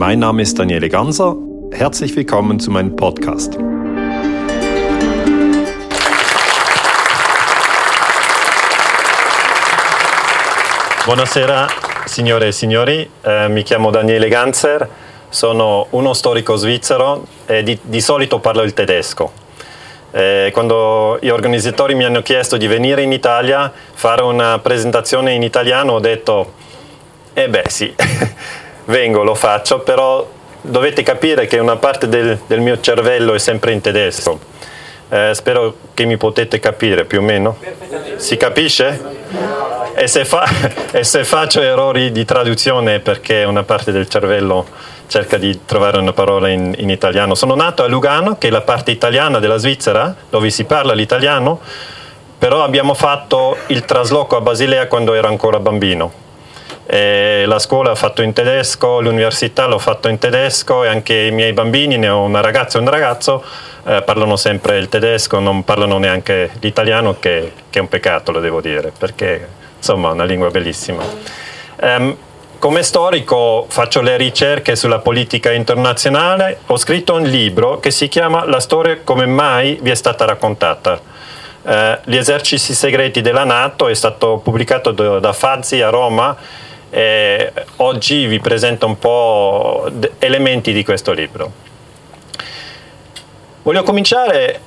[0.00, 1.36] Mein Name ist Daniele Ganser.
[1.72, 3.58] Herzlich willkommen zu meinem Podcast.
[11.04, 11.66] Buonasera
[12.06, 14.88] signore e signori, eh, mi chiamo Daniele Ganser,
[15.28, 19.30] sono uno storico svizzero e di, di solito parlo il tedesco.
[20.12, 25.42] Eh, quando gli organizzatori mi hanno chiesto di venire in Italia, fare una presentazione in
[25.42, 26.54] italiano, ho detto,
[27.34, 27.94] eh beh sì,
[28.90, 30.28] vengo, lo faccio, però
[30.60, 34.38] dovete capire che una parte del, del mio cervello è sempre in tedesco.
[35.08, 37.56] Eh, spero che mi potete capire più o meno.
[38.16, 39.18] Si capisce?
[39.94, 40.44] E se, fa,
[40.92, 44.66] e se, faccio errori di traduzione perché una parte del cervello
[45.08, 47.34] cerca di trovare una parola in, in, italiano.
[47.34, 51.58] Sono nato a Lugano, che è la parte italiana della Svizzera, dove si parla l'italiano,
[52.38, 56.28] però abbiamo fatto il trasloco a Basilea quando ero ancora bambino.
[56.92, 61.30] E la scuola l'ho fatto in tedesco, l'università l'ho fatto in tedesco e anche i
[61.30, 63.44] miei bambini, ne ho una ragazza e un ragazzo,
[63.84, 68.40] eh, parlano sempre il tedesco, non parlano neanche l'italiano, che, che, è un peccato, lo
[68.40, 69.46] devo dire, perché
[69.76, 71.04] insomma è una lingua bellissima.
[71.80, 72.16] Um,
[72.58, 78.44] come storico faccio le ricerche sulla politica internazionale, ho scritto un libro che si chiama
[78.46, 81.00] La storia come mai vi è stata raccontata.
[81.62, 86.36] Uh, gli eserciti segreti della Nato è stato pubblicato da Fazzi a Roma
[86.90, 89.88] e oggi vi presento un po'
[90.18, 91.52] elementi di questo libro.
[93.62, 94.60] Voglio cominciare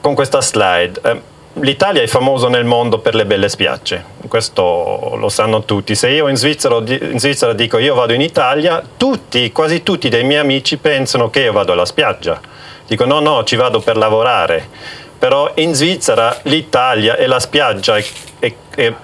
[0.00, 1.00] con questa slide.
[1.02, 5.94] Eh, L'Italia è famosa nel mondo per le belle spiagge, questo lo sanno tutti.
[5.94, 10.24] Se io in Svizzera, in Svizzera, dico io vado in Italia, tutti, quasi tutti dei
[10.24, 12.40] miei amici pensano che io vado alla spiaggia.
[12.86, 14.66] Dico no, no, ci vado per lavorare.
[15.18, 18.04] Però in Svizzera l'Italia e la spiaggia, è,
[18.38, 18.94] è,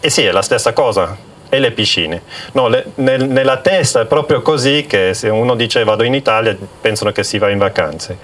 [0.00, 1.16] è, sì, è la stessa cosa
[1.48, 2.22] e le piscine.
[2.52, 6.56] No, le, nel, nella testa è proprio così che se uno dice vado in Italia
[6.80, 8.18] pensano che si va in vacanze.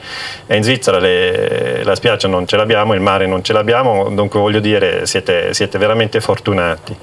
[0.47, 4.41] E in Svizzera le, la spiaggia non ce l'abbiamo, il mare non ce l'abbiamo, dunque
[4.41, 6.97] voglio dire siete, siete veramente fortunati.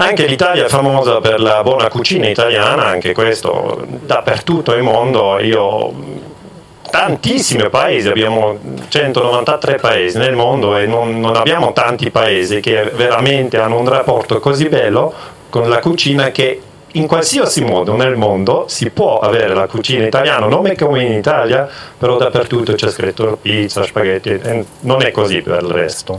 [0.00, 5.40] Anche l'Italia è famosa per la buona cucina italiana, anche questo dappertutto nel mondo.
[5.40, 5.92] Io
[6.90, 13.58] tantissimi paesi, abbiamo 193 paesi nel mondo e non, non, abbiamo tanti paesi che veramente
[13.58, 15.12] hanno un rapporto così bello
[15.48, 16.62] con la cucina che
[16.92, 21.12] in qualsiasi modo nel mondo si può avere la cucina italiana, non è come in
[21.12, 21.68] Italia,
[21.98, 24.40] però dappertutto c'è scritto pizza, spaghetti,
[24.80, 26.18] non è così per il resto.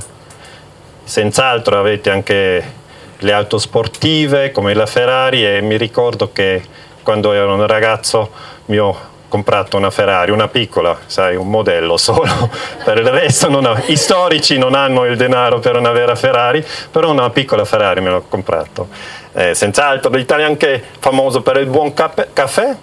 [1.03, 2.74] Senz'altro avete anche
[3.18, 6.62] le auto sportive come la Ferrari e mi ricordo che
[7.03, 8.30] quando ero un ragazzo
[8.66, 12.50] mio comprato una Ferrari, una piccola, sai, un modello solo,
[12.84, 17.12] per il resto ha, i storici non hanno il denaro per una vera Ferrari, però
[17.12, 18.90] una piccola Ferrari me l'ho comprato.
[19.32, 22.76] Eh, senz'altro l'Italia è anche famoso per il buon caffè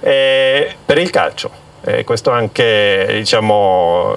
[0.00, 1.50] e per il calcio.
[1.84, 4.16] Eh, questo anche, diciamo...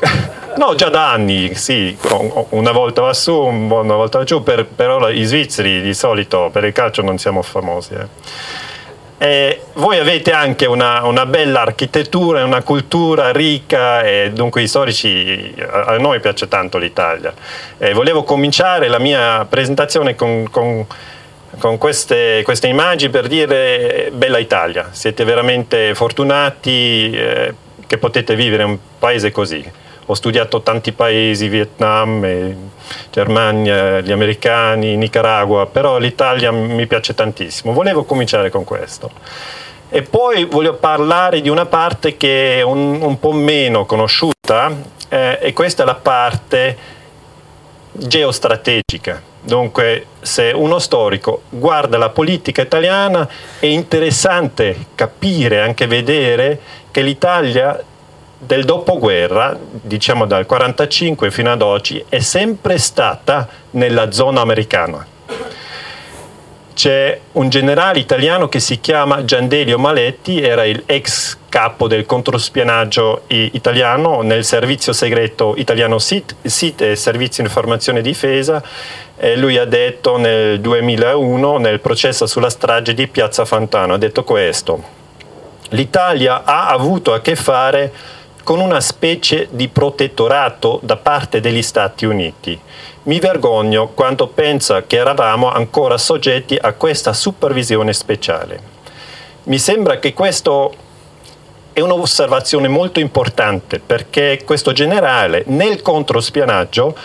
[0.56, 1.94] No, già da anni, sì,
[2.48, 6.64] una volta va su, una volta va giù, per, però i svizzeri di solito per
[6.64, 7.92] il calcio non siamo famosi.
[7.92, 8.06] Eh.
[9.18, 15.54] E voi avete anche una, una, bella architettura, una cultura ricca e dunque i storici,
[15.58, 17.32] a, noi piace tanto l'Italia.
[17.78, 20.86] E volevo cominciare la mia presentazione con, con,
[21.58, 27.54] con queste, queste, immagini per dire bella Italia, siete veramente fortunati eh,
[27.86, 32.54] che potete vivere in un paese così ho studiato tanti paesi, Vietnam,
[33.10, 37.72] Germania, gli americani, Nicaragua, però l'Italia mi piace tantissimo.
[37.72, 39.10] Volevo cominciare con questo.
[39.88, 44.70] E poi voglio parlare di una parte che è un, un po' meno conosciuta,
[45.08, 46.76] eh, e questa è la parte
[47.92, 49.22] geostrategica.
[49.40, 53.28] Dunque, se uno storico guarda la politica italiana,
[53.60, 57.80] è interessante capire, anche vedere che l'Italia
[58.38, 65.06] del dopoguerra, diciamo dal 1945 fino ad oggi, è sempre stata nella zona americana.
[66.74, 73.22] C'è un generale italiano che si chiama Giandelio Maletti, era il ex capo del controspionaggio
[73.28, 78.62] italiano nel servizio segreto italiano SIT, SIT è Servizio Informazione e Difesa,
[79.16, 84.22] e lui ha detto nel 2001 nel processo sulla strage di Piazza Fantano, ha detto
[84.22, 84.82] questo,
[85.70, 87.90] l'Italia ha avuto a che fare
[88.46, 92.56] con una specie di protettorato da parte degli Stati Uniti.
[93.02, 98.60] Mi vergogno quando penso che eravamo ancora soggetti a questa supervisione speciale.
[99.46, 100.72] Mi sembra che questo
[101.72, 106.96] è un'osservazione molto importante perché questo generale nel controspionaggio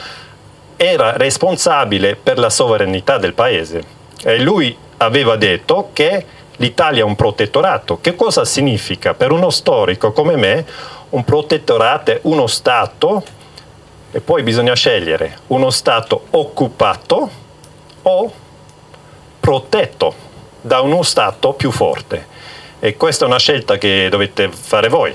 [0.76, 3.84] era responsabile per la sovranità del paese
[4.24, 6.24] e lui aveva detto che
[6.58, 7.98] l'Italia è un protettorato.
[8.00, 9.16] Che cosa significa?
[9.16, 10.66] Per uno storico come me,
[11.12, 13.24] un protettorato è uno Stato,
[14.12, 17.30] e poi bisogna scegliere, uno Stato occupato
[18.02, 18.34] o
[19.40, 20.13] protetto
[20.62, 22.28] da uno Stato più forte.
[22.80, 25.13] E questa è una scelta che dovete fare voi.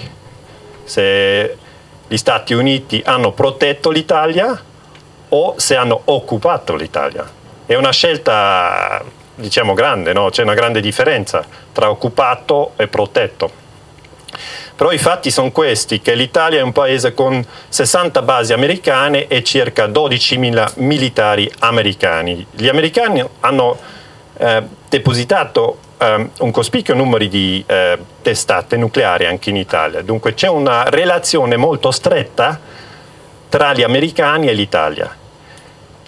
[0.85, 1.57] Se
[2.07, 4.59] gli Stati Uniti hanno protetto l'Italia
[5.29, 7.29] o se hanno occupato l'Italia.
[7.65, 9.03] È una scelta,
[9.35, 10.31] diciamo, grande, no?
[10.31, 13.65] c'è una grande differenza tra occupato e protetto.
[14.77, 19.43] Però i fatti sono questi, che l'Italia è un paese con 60 basi americane e
[19.43, 22.47] circa 12.000 militari americani.
[22.51, 23.79] Gli americani hanno
[24.37, 30.49] eh, depositato eh, un cospicuo numero di eh, testate nucleari anche in Italia, dunque c'è
[30.49, 32.61] una relazione molto stretta
[33.49, 35.25] tra gli americani e l'Italia.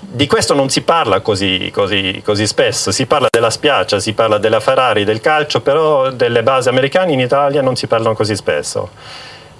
[0.00, 4.38] Di questo non si parla così, così, così, spesso, si parla della spiaggia, si parla
[4.38, 8.90] della Ferrari, del calcio, però delle basi americane in Italia non si parlano così spesso.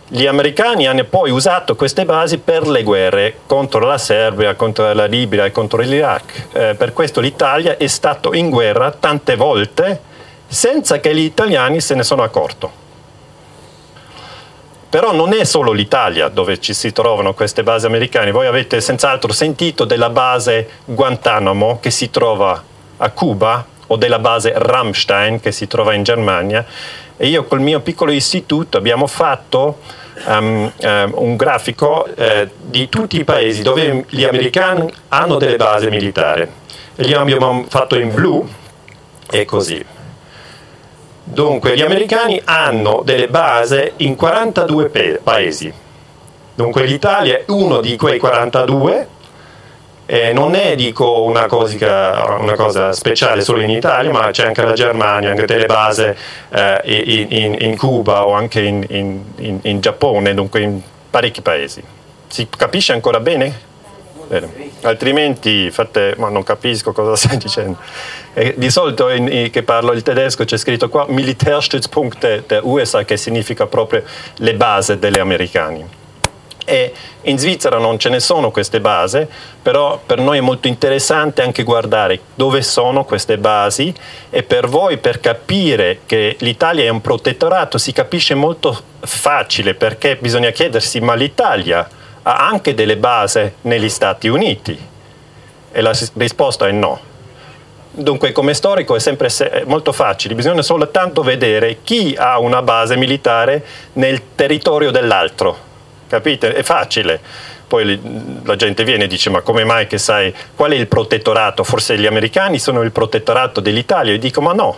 [0.06, 5.06] Gli americani hanno poi usato queste basi per le guerre contro la Serbia, contro la
[5.06, 6.46] Libia e contro l'Iraq.
[6.52, 10.00] Eh, per questo l'Italia è stata in guerra tante volte
[10.46, 12.87] senza che gli italiani se ne sono accorto.
[14.90, 19.32] Però non è solo l'Italia dove ci si trovano queste basi americane, voi avete senz'altro
[19.32, 22.62] sentito della base Guantanamo che si trova
[22.96, 26.64] a Cuba o della base Ramstein che si trova in Germania.
[27.19, 29.79] E io col mio piccolo istituto abbiamo fatto
[30.26, 35.88] um, um, un grafico eh, di tutti i paesi dove gli americani hanno delle basi
[35.88, 36.49] militari.
[36.96, 38.49] E li abbiamo fatto in blu
[39.31, 39.85] e così.
[41.31, 45.73] Dunque, gli americani hanno delle basi in 42 paesi.
[46.55, 49.17] Dunque, l'Italia è uno di quei 42.
[50.11, 54.63] E non è dico una cosa, una cosa, speciale solo in Italia, ma c'è anche
[54.63, 56.03] la Germania, anche delle basi
[56.49, 61.83] eh, in, in, in, Cuba o anche in, in Giappone, dunque in parecchi paesi.
[62.27, 63.67] Si capisce ancora bene?
[64.29, 64.73] Bene.
[64.83, 67.79] Altrimenti fate, ma non capisco cosa stai dicendo.
[68.35, 73.05] E di solito in, in, che parlo il tedesco c'è scritto qua Militärstützpunkte der USA
[73.05, 74.03] che significa proprio
[74.37, 75.97] le basi degli americani.
[76.67, 76.93] E
[77.23, 79.27] in Svizzera non ce ne sono queste basi,
[79.63, 83.95] però per noi è molto interessante anche guardare dove sono queste basi
[84.29, 90.17] e per voi per capire che l'Italia è un protettorato si capisce molto facile perché
[90.17, 91.89] bisogna chiedersi ma l'Italia
[92.23, 94.79] ha anche delle basi negli Stati Uniti?
[95.70, 97.00] E la risposta è no.
[97.91, 99.29] Dunque, come storico è sempre
[99.67, 105.67] molto facile, bisogna soltanto vedere chi ha una base militare nel territorio dell'altro.
[106.06, 106.55] Capite?
[106.55, 107.20] È facile.
[107.67, 111.64] Poi la gente viene e dice: Ma come mai che sai qual è il protettorato?
[111.64, 114.12] Forse gli americani sono il protettorato dell'Italia.
[114.12, 114.76] Io dico: Ma no,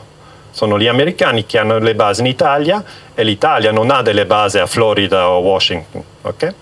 [0.50, 2.82] sono gli americani che hanno le basi in Italia
[3.14, 6.02] e l'Italia non ha delle basi a Florida o Washington.
[6.22, 6.52] Okay?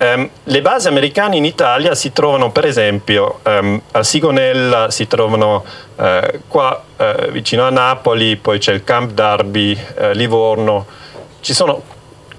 [0.00, 5.64] Um, le basi americane in Italia si trovano per esempio um, a Sigonella, si trovano
[5.96, 10.86] uh, qua uh, vicino a Napoli, poi c'è il Camp Darby, uh, Livorno.
[11.40, 11.82] Sono,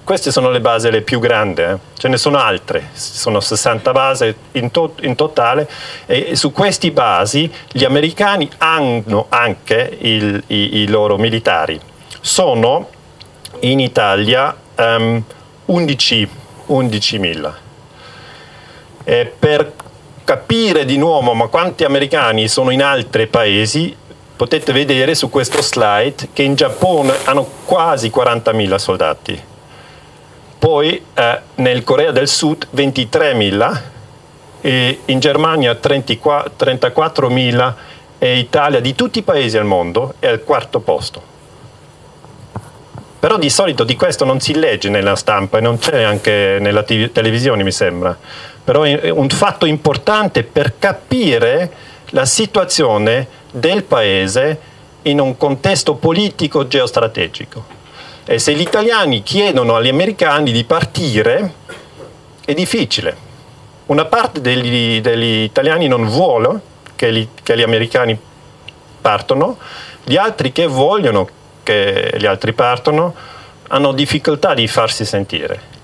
[0.02, 1.76] queste sono le basi le più grandi, eh.
[1.98, 5.68] ce ne sono altre, sono 60 basi in, to- in totale
[6.06, 11.78] e su queste basi gli americani hanno anche il, i, i, loro militari.
[12.22, 12.88] Sono
[13.60, 15.22] in Italia um,
[15.66, 16.28] 11
[16.70, 17.52] 11.000.
[19.04, 19.72] E per
[20.24, 23.94] capire di nuovo ma quanti americani sono in altri paesi,
[24.36, 29.42] potete vedere su questo slide che in Giappone hanno quasi 40.000 soldati.
[30.58, 33.80] Poi eh, nel Corea del Sud 23.000
[34.60, 37.74] e in Germania 34.000
[38.18, 41.29] e Italia di tutti i paesi al mondo è al quarto posto.
[43.20, 46.82] Però di solito di questo non si legge nella stampa e non c'è anche nella
[46.82, 48.16] TV, televisione, mi sembra.
[48.64, 51.70] Però è un fatto importante per capire
[52.10, 54.58] la situazione del paese
[55.02, 57.78] in un contesto politico geostrategico.
[58.24, 61.52] E se gli italiani chiedono agli americani di partire,
[62.42, 63.28] è difficile.
[63.86, 66.60] Una parte degli, degli italiani non vuole
[66.96, 68.18] che gli, che gli americani
[69.00, 69.58] partano,
[70.04, 71.28] gli altri che vogliono
[71.62, 73.14] che gli altri partono,
[73.68, 75.78] hanno difficoltà di farsi sentire.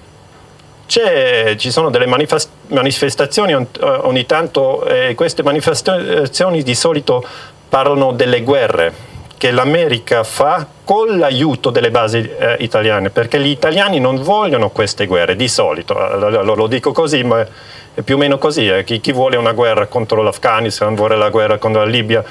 [0.87, 7.25] C'è, ci sono delle manifestazioni ogni tanto e queste manifestazioni di solito
[7.69, 14.01] parlano delle guerre che l'America fa con l'aiuto delle basi eh, italiane, perché gli italiani
[14.01, 17.47] non vogliono queste guerre di solito, lo, lo dico così, ma
[17.95, 18.85] è più o meno così, eh.
[18.85, 22.25] chi, chi, vuole una guerra contro l'Afghanistan, vuole la guerra contro la Libia,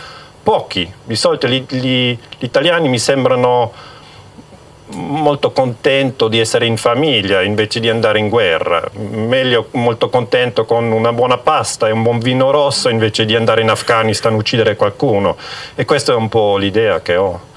[0.46, 0.88] pochi.
[1.04, 3.74] Di solito gli, gli, gli italiani mi sembrano
[4.90, 10.92] molto contento di essere in famiglia invece di andare in guerra, meglio molto contento con
[10.92, 14.76] una buona pasta e un buon vino rosso invece di andare in Afghanistan a uccidere
[14.76, 15.36] qualcuno.
[15.74, 17.54] E questa è un po' l'idea che ho.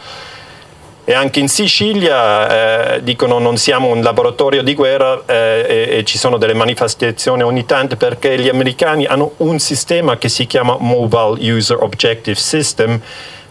[1.08, 6.04] E anche in Sicilia eh, dicono non siamo un laboratorio di guerra eh, e, e,
[6.04, 10.76] ci sono delle manifestazioni ogni tanto perché gli americani hanno un sistema che si chiama
[10.78, 13.00] Mobile User Objective System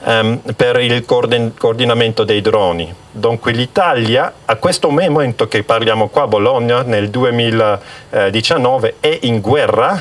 [0.03, 2.93] um, per il coordinamento dei droni.
[3.09, 9.99] Dunque l'Italia a questo momento che parliamo qua a Bologna nel 2019 è in guerra,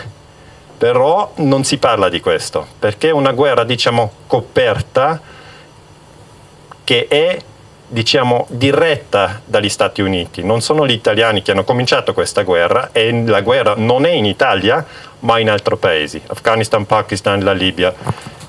[0.77, 5.36] però non si parla di questo, perché è una guerra diciamo coperta
[6.87, 7.37] che è
[7.89, 10.45] diciamo, diretta dagli Stati Uniti.
[10.45, 14.25] Non sono gli italiani che hanno cominciato questa guerra e la guerra non è in
[14.25, 14.87] Italia
[15.21, 17.93] ma in altri paesi, Afghanistan, Pakistan, la Libia.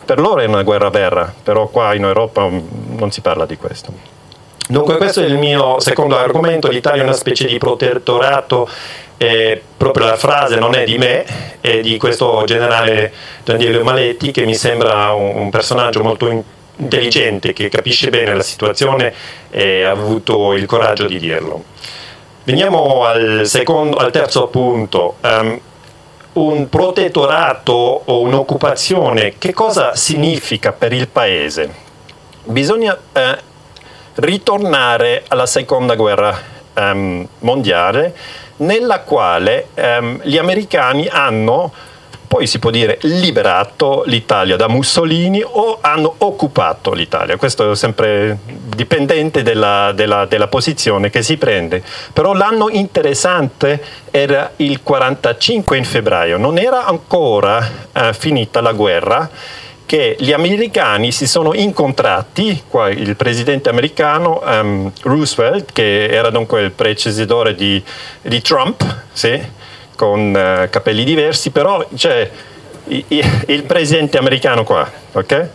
[0.06, 3.92] Per loro è una guerra vera, però qua in Europa non si parla di questo.
[4.70, 8.70] Dunque questo è il mio secondo argomento, l'Italia è una specie di protettorato
[9.18, 11.26] e proprio la frase non è di me,
[11.60, 13.12] è di questo generale
[13.44, 16.44] Daniele Maletti che mi sembra un personaggio molto
[16.78, 19.14] intelligente, che capisce bene la situazione
[19.50, 21.64] e ha avuto il coraggio di dirlo.
[22.44, 25.18] Veniamo al, secondo, al terzo punto.
[25.22, 25.60] Um,
[26.34, 27.74] un protettorato
[28.06, 31.74] o un'occupazione, che cosa significa per il paese?
[32.44, 33.38] Bisogna eh,
[34.16, 36.40] ritornare alla seconda guerra
[36.74, 38.16] ehm, mondiale
[38.58, 41.72] nella quale ehm, gli americani hanno
[42.28, 47.38] poi si può dire liberato l'Italia da Mussolini o hanno occupato l'Italia.
[47.38, 51.82] Questo è sempre dipendente dalla, della, della posizione che si prende.
[52.12, 53.82] Però l'anno interessante
[54.12, 59.30] era il 45 in febbraio, non era ancora eh, finita la guerra
[59.88, 66.62] che gli americani si sono incontrati, qua il presidente americano um, Roosevelt, che era dunque
[66.62, 67.82] il predecessore di,
[68.22, 69.42] di Trump, sì,
[69.98, 72.32] con uh, capelli diversi, però c'è
[72.86, 73.06] i,
[73.48, 75.50] il presidente americano qua, ok?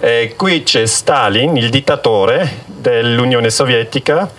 [0.00, 4.30] E qui c'è Stalin, il dittatore dell'Unione Sovietica,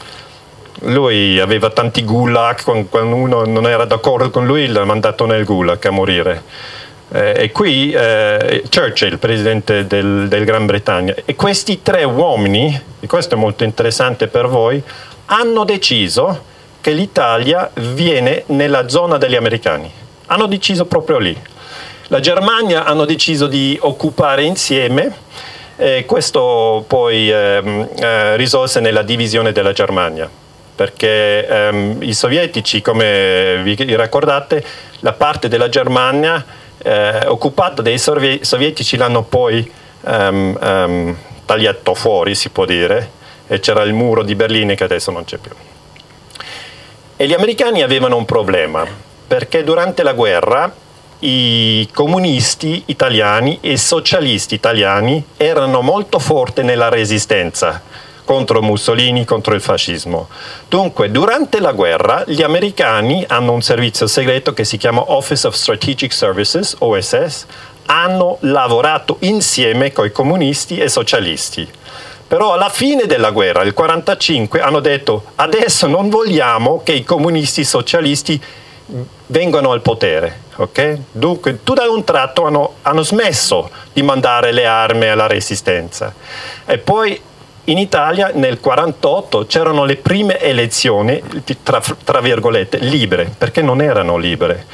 [0.82, 5.84] lui aveva tanti gulag, quando uno non era d'accordo con lui l'ha mandato nel gulag
[5.86, 6.44] a morire.
[7.12, 11.14] Eh, e qui eh, Churchill, presidente del, del, Gran Bretagna.
[11.24, 14.82] E questi tre uomini, e questo è molto interessante per voi,
[15.26, 16.54] hanno deciso
[16.86, 19.92] che l'Italia viene nella zona degli americani.
[20.28, 21.36] Hanno deciso proprio lì.
[22.10, 25.12] La Germania hanno deciso di occupare insieme
[25.78, 30.30] e questo poi ehm, eh, risolse nella divisione della Germania
[30.76, 34.64] perché ehm, i sovietici, come vi ricordate,
[35.00, 36.46] la parte della Germania
[36.78, 39.72] eh, occupata dai sovietici l'hanno poi
[40.06, 43.10] ehm, ehm, tagliato fuori, si può dire,
[43.48, 45.52] e c'era il muro di Berlino che adesso non c'è più.
[47.18, 48.86] E gli americani avevano un problema,
[49.26, 50.70] perché durante la guerra
[51.20, 57.82] i comunisti italiani e i socialisti italiani erano molto forti nella resistenza
[58.26, 60.28] contro Mussolini, contro il fascismo.
[60.68, 65.56] Dunque, durante la guerra gli americani hanno un servizio segreto che si chiama Office of
[65.56, 67.46] Strategic Services, OSS,
[67.86, 71.66] hanno lavorato insieme con i comunisti e socialisti.
[72.28, 77.64] Però alla fine della guerra, il 1945, hanno detto adesso non vogliamo che i comunisti
[77.64, 78.42] socialisti
[79.28, 80.44] vengano al potere.
[80.56, 81.04] Okay?
[81.12, 86.14] Dunque, tutto da un tratto hanno, hanno, smesso di mandare le armi alla resistenza.
[86.66, 87.20] E poi
[87.66, 91.22] in Italia nel 1948 c'erano le prime elezioni,
[91.62, 94.66] tra, tra virgolette, libere, perché non erano libere.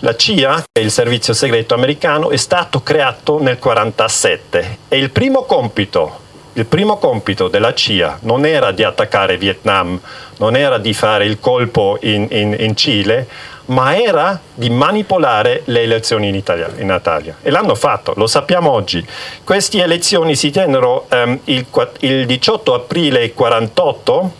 [0.00, 6.26] La CIA, il servizio segreto americano, è stato creato nel 1947 e il primo compito
[6.58, 9.98] il primo compito della CIA non era di attaccare Vietnam,
[10.38, 13.28] non era di fare il colpo in, in, in Cile,
[13.66, 17.36] ma era di manipolare le elezioni in Italia, in Italia.
[17.42, 19.06] E l'hanno fatto, lo sappiamo oggi.
[19.44, 21.64] Queste elezioni si tennero um, il,
[22.00, 24.32] il 18 aprile 1948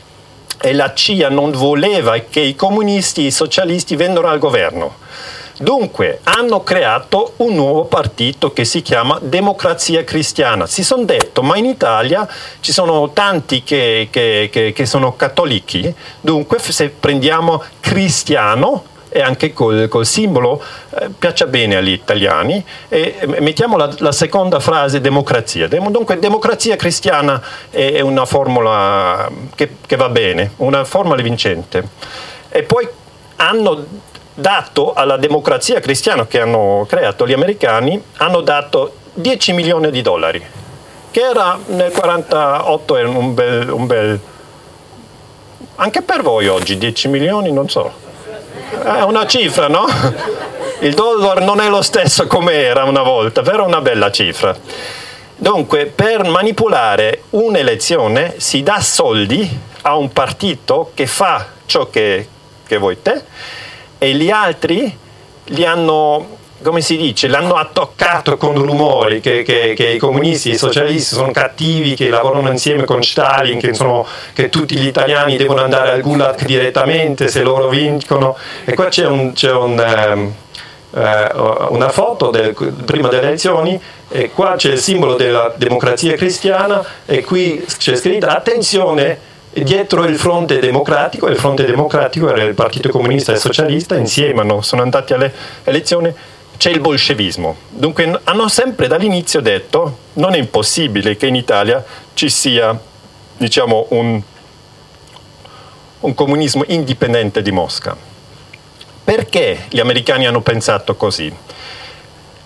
[0.60, 4.96] e la CIA non voleva che i comunisti e i socialisti vennero al governo
[5.60, 10.66] Dunque hanno creato un nuovo partito che si chiama Democrazia Cristiana.
[10.66, 12.28] Si sono detto, ma in Italia
[12.60, 19.52] ci sono tanti che, che, che, che sono cattolici, dunque se prendiamo cristiano, e anche
[19.52, 22.64] col, col simbolo eh, piaccia bene agli italiani.
[22.88, 25.66] E mettiamo la, la seconda frase democrazia.
[25.66, 31.88] Dunque democrazia cristiana è, è una formula che, che, va bene una formula vincente.
[32.48, 32.88] E poi
[33.36, 33.86] hanno
[34.38, 40.40] dato alla democrazia cristiana che hanno creato gli americani, hanno dato 10 milioni di dollari,
[41.10, 44.20] che era nel 1948 un bel, un bel...
[45.76, 47.92] Anche per voi oggi 10 milioni, non so.
[48.80, 49.86] È una cifra, no?
[50.80, 54.56] Il dollaro non è lo stesso come era una volta, però è una bella cifra.
[55.34, 62.28] Dunque, per manipolare un'elezione si dà soldi a un partito che fa ciò che,
[62.64, 63.22] che vuoi te
[63.98, 64.96] e gli altri
[65.44, 70.54] li hanno come si dice, l'hanno attaccato con rumori che, che, che, i comunisti e
[70.54, 75.36] i socialisti sono cattivi, che lavorano insieme con Stalin, che, sono, che tutti gli italiani
[75.36, 78.36] devono andare al Gulag direttamente se loro vincono.
[78.64, 79.78] E qua c'è, un, c'è un,
[80.12, 80.34] um,
[80.90, 86.84] uh, una foto del, prima delle elezioni e qua c'è il simbolo della democrazia cristiana
[87.06, 92.90] e qui c'è scritto attenzione dietro il fronte democratico, il fronte democratico era il Partito
[92.90, 94.60] Comunista e Socialista, insieme no?
[94.60, 95.32] sono andati alle
[95.64, 96.12] elezioni,
[96.56, 97.56] c'è il bolscevismo.
[97.68, 102.78] Dunque hanno sempre dall'inizio detto non è impossibile che in Italia ci sia
[103.36, 104.20] diciamo, un,
[106.00, 107.96] un comunismo indipendente di Mosca.
[109.04, 111.34] Perché gli americani hanno pensato così?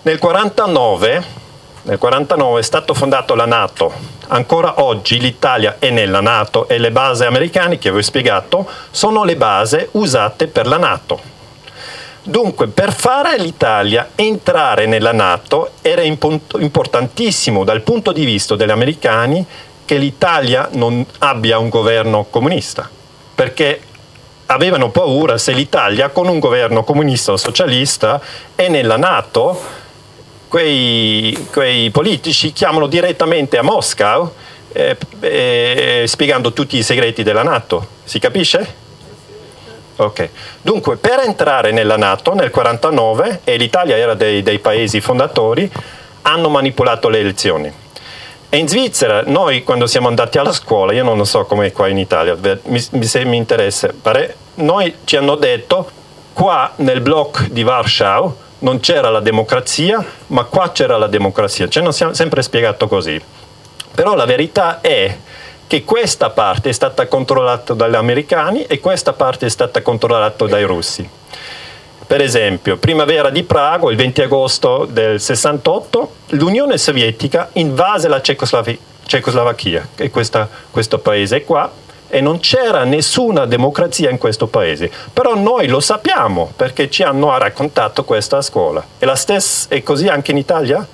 [0.03, 1.42] Nel 1949
[1.85, 3.91] nel 1949 è stata fondata la Nato.
[4.27, 9.25] Ancora oggi l'Italia è nella Nato e le basi americane che vi ho spiegato sono
[9.25, 11.19] le basi usate per la Nato.
[12.23, 19.45] Dunque, per fare l'Italia entrare nella Nato era importantissimo dal punto di vista degli americani
[19.83, 22.89] che l'Italia non abbia un governo comunista,
[23.35, 23.81] perché
[24.45, 28.21] avevano paura se l'Italia con un governo comunista o socialista
[28.55, 29.81] è nella Nato
[30.53, 34.29] quei, quei politici chiamano direttamente a Mosca
[34.71, 37.87] eh, eh, spiegando tutti i segreti della Nato.
[38.03, 38.75] Si capisce?
[39.95, 40.29] Ok.
[40.61, 45.71] Dunque, per entrare nella Nato nel 1949, e l'Italia era dei, dei paesi fondatori,
[46.21, 47.73] hanno manipolato le elezioni.
[48.47, 51.97] E in Svizzera, noi quando siamo andati alla scuola, io non so come qua in
[51.97, 53.91] Italia, mi, se mi interessa,
[54.55, 55.89] noi ci hanno detto
[56.31, 61.67] qua nel blocco di Warsaw non c'era la democrazia, ma qua c'era la democrazia.
[61.67, 63.21] Ci hanno sempre spiegato così.
[63.93, 65.17] Però la verità è
[65.67, 70.63] che questa parte è stata controllata dagli americani e questa parte è stata controllata dai
[70.63, 71.07] russi.
[72.05, 79.87] Per esempio, primavera di Praga, il 20 agosto del 68, l'Unione Sovietica invase la Cecoslovacchia,
[79.95, 81.69] che è questa, questo paese qua,
[82.13, 84.91] e non c'era nessuna democrazia in questo paese.
[85.11, 88.85] Però noi lo sappiamo perché ci hanno raccontato questa scuola.
[88.99, 90.85] E la stessa è così anche in Italia?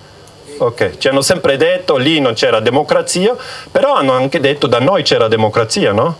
[0.59, 3.35] Ok, ci hanno sempre detto lì non c'era democrazia,
[3.69, 6.15] però hanno anche detto da noi c'era democrazia, no?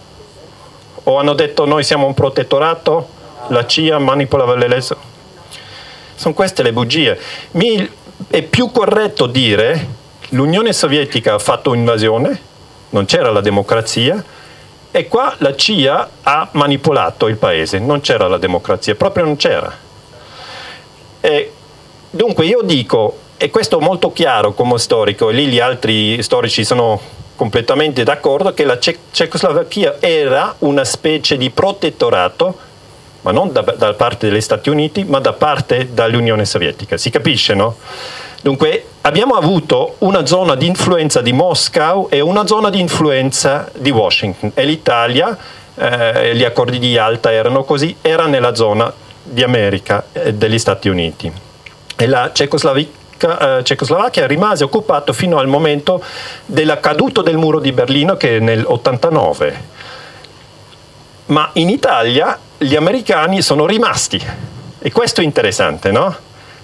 [1.04, 3.08] O hanno detto noi siamo un protettorato,
[3.48, 5.02] la CIA manipolava le elezioni.
[6.14, 7.18] Sono queste le bugie.
[7.52, 7.90] Mi,
[8.28, 9.88] è più corretto dire
[10.32, 12.42] l'Unione Sovietica ha fatto un'invasione,
[12.90, 14.22] non c'era la democrazia,
[14.92, 19.72] e qua la CIA ha manipolato il paese, non c'era la democrazia, proprio non c'era.
[21.22, 21.52] E
[22.10, 26.64] dunque io dico, e questo è molto chiaro come storico, e lì gli altri storici
[26.64, 27.00] sono
[27.36, 32.58] completamente d'accordo, che la Ce- Cecoslovacchia era una specie di protettorato,
[33.22, 36.98] ma non da, da parte degli Stati Uniti, ma da parte dell'Unione Sovietica.
[36.98, 37.76] Si capisce, no?
[38.42, 43.90] Dunque abbiamo avuto una zona di influenza di Mosca e una zona di influenza di
[43.90, 45.38] Washington e l'Italia,
[45.76, 50.88] eh, gli accordi di Yalta erano così, era nella zona di America e degli Stati
[50.88, 51.32] Uniti.
[51.98, 56.02] E la Cecoslovacchia, eh, Cecoslovacchia rimase occupata fino al momento
[56.46, 59.78] della caduta del muro di Berlino che è nel 89.
[61.26, 64.22] Ma in Italia gli americani sono rimasti
[64.80, 66.14] e questo è interessante, no?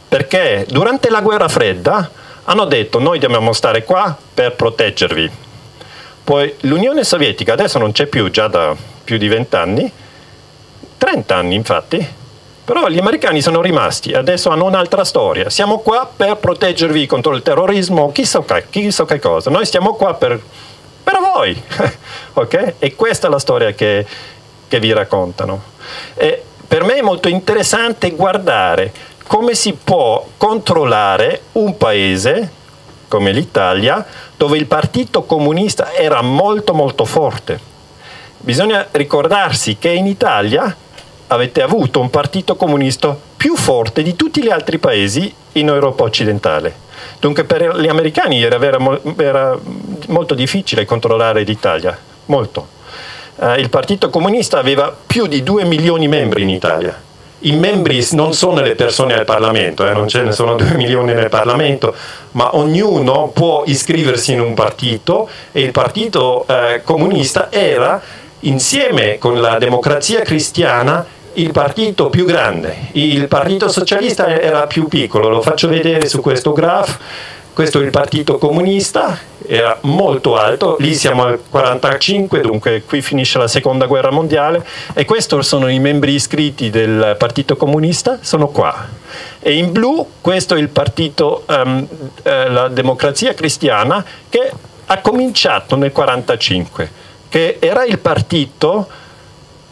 [0.09, 2.09] perché durante la guerra fredda
[2.43, 5.31] hanno detto noi dobbiamo stare qua per proteggervi.
[6.23, 9.91] Poi l'Unione Sovietica adesso non c'è più già da più di 20 anni,
[10.97, 12.05] 30 anni infatti,
[12.65, 15.49] però gli americani sono rimasti, adesso hanno un'altra storia.
[15.49, 19.49] Siamo qua per proteggervi contro il terrorismo, chissà, chissà che cosa.
[19.49, 20.41] Noi stiamo qua per,
[21.03, 21.61] per voi.
[22.33, 22.73] ok?
[22.79, 24.05] E questa è la storia che,
[24.67, 25.73] che vi raccontano.
[26.15, 28.91] E per me è molto interessante guardare
[29.27, 32.51] come si può controllare un paese
[33.07, 34.05] come l'Italia
[34.37, 37.59] dove il partito comunista era molto molto forte.
[38.37, 40.75] Bisogna ricordarsi che in Italia
[41.27, 46.83] avete avuto un partito comunista più forte di tutti gli altri paesi in Europa occidentale.
[47.19, 48.59] Dunque per gli americani era,
[49.17, 49.57] era
[50.07, 52.74] molto difficile controllare l'Italia, molto.
[53.37, 57.03] Uh, il partito comunista aveva più di 2 milioni di membri in Italia.
[57.39, 61.13] I membri non sono le persone al Parlamento, eh, non ce ne sono 2 milioni
[61.13, 61.93] nel Parlamento,
[62.31, 68.01] ma ognuno può iscriversi in un partito e il partito eh, comunista era
[68.41, 75.27] insieme con la democrazia cristiana il partito più grande, il partito socialista era più piccolo,
[75.27, 76.97] lo faccio vedere su questo graph
[77.55, 83.37] questo è il Partito Comunista, era molto alto, lì siamo al 45, dunque qui finisce
[83.37, 84.61] la seconda guerra mondiale
[84.93, 88.85] e questi sono i membri iscritti del Partito Comunista, sono qua.
[89.39, 91.87] E in blu questo è il partito, um,
[92.23, 94.51] eh, la democrazia cristiana, che
[94.87, 96.91] ha cominciato nel 45,
[97.29, 98.85] che era il partito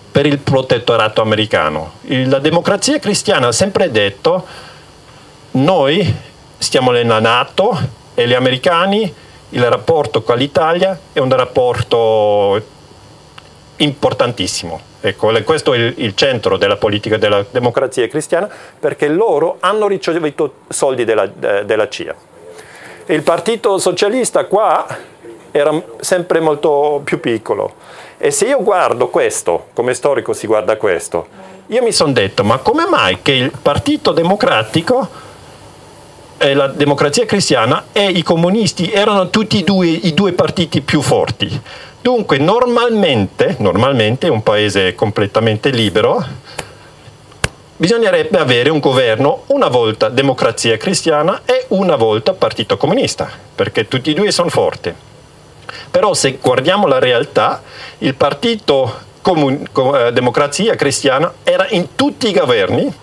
[0.10, 1.96] per il protettorato americano.
[2.04, 4.46] La democrazia cristiana ha sempre detto
[5.52, 6.32] noi
[6.64, 7.78] stiamo nella Nato
[8.16, 9.14] e gli americani,
[9.50, 12.60] il rapporto con l'Italia è un rapporto
[13.78, 14.92] importantissimo.
[15.02, 18.50] Ecco, questo è il, il, centro della politica della democrazia cristiana
[18.80, 22.16] perché loro hanno ricevuto soldi della, della CIA.
[23.08, 24.88] Il partito socialista qua
[25.52, 27.76] era sempre molto più piccolo
[28.18, 31.28] e se io guardo questo, come storico si guarda questo,
[31.68, 35.32] io mi sono detto ma come mai che il partito democratico
[36.44, 41.02] eh, la democrazia cristiana e i comunisti erano tutti e due i due partiti più
[41.02, 41.62] forti.
[42.02, 46.22] Dunque normalmente, normalmente un paese completamente libero
[47.78, 54.12] bisognerebbe avere un governo una volta democrazia cristiana e una volta partito comunista, perché tutti
[54.12, 54.94] e due sono forti.
[55.90, 57.62] Però se guardiamo la realtà,
[58.00, 62.94] il partito comun- eh, democrazia cristiana era in tutti i governi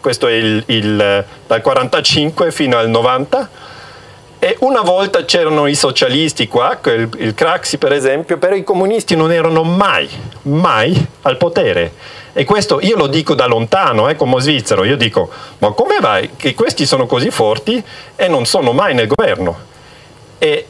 [0.00, 3.68] questo è il, il, dal 45 fino al 90.
[4.42, 9.14] E una volta c'erano i socialisti qua, il, il Craxi per esempio, però i comunisti
[9.14, 10.08] non erano mai,
[10.42, 11.92] mai al potere.
[12.32, 16.30] E questo io lo dico da lontano, eh, come svizzero, io dico, ma come vai
[16.36, 17.82] che questi sono così forti
[18.16, 19.58] e non sono mai nel governo?
[20.38, 20.66] E,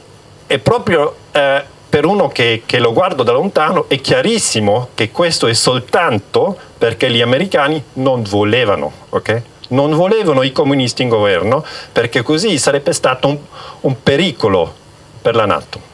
[0.48, 5.48] e proprio eh, per uno che, che, lo guardo da lontano è chiarissimo che questo
[5.48, 9.42] è soltanto perché gli americani non volevano, ok?
[9.70, 13.38] Non volevano i comunisti in governo perché così sarebbe stato un,
[13.80, 14.72] un pericolo
[15.20, 15.89] per la Nato.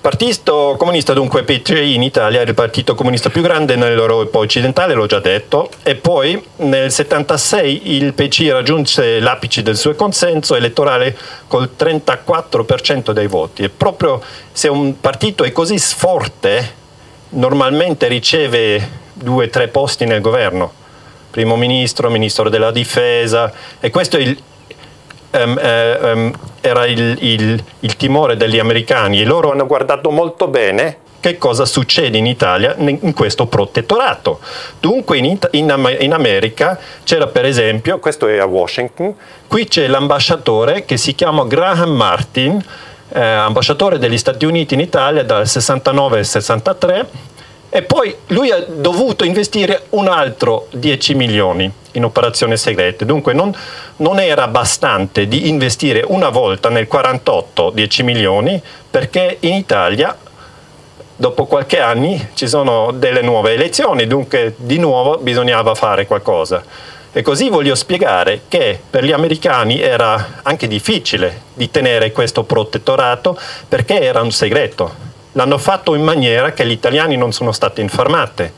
[0.00, 5.06] Partito Comunista dunque PCI in Italia è il partito comunista più grande nell'Europa occidentale, l'ho
[5.06, 11.16] già detto, e poi nel 1976 il PCI raggiunse l'apice del suo consenso elettorale
[11.48, 13.64] col 34% dei voti.
[13.64, 16.74] E proprio se un partito è così forte,
[17.30, 20.72] normalmente riceve due o tre posti nel governo,
[21.28, 24.40] primo ministro, ministro della difesa, e questo è il,
[25.30, 25.60] um,
[26.02, 31.36] um, era il, il, il timore degli americani e loro hanno guardato molto bene che
[31.36, 34.38] cosa succede in Italia in questo protettorato.
[34.78, 39.14] Dunque in, in, in, America c'era per esempio, questo è a Washington,
[39.48, 42.64] qui c'è l'ambasciatore che si chiama Graham Martin,
[43.08, 47.06] eh, ambasciatore degli Stati Uniti in Italia dal 69 al 63
[47.70, 53.04] e poi lui ha dovuto investire un altro 10 milioni in operazioni segrete.
[53.04, 53.54] Dunque non,
[53.96, 60.16] non era bastante di investire una volta nel 48 10 milioni perché in Italia
[61.14, 66.62] dopo qualche anni ci sono delle nuove elezioni, dunque di nuovo bisognava fare qualcosa.
[67.10, 73.36] E così voglio spiegare che per gli americani era anche difficile di tenere questo protettorato
[73.66, 78.50] perché era un segreto l'hanno fatto in maniera che gli italiani non sono stati informati.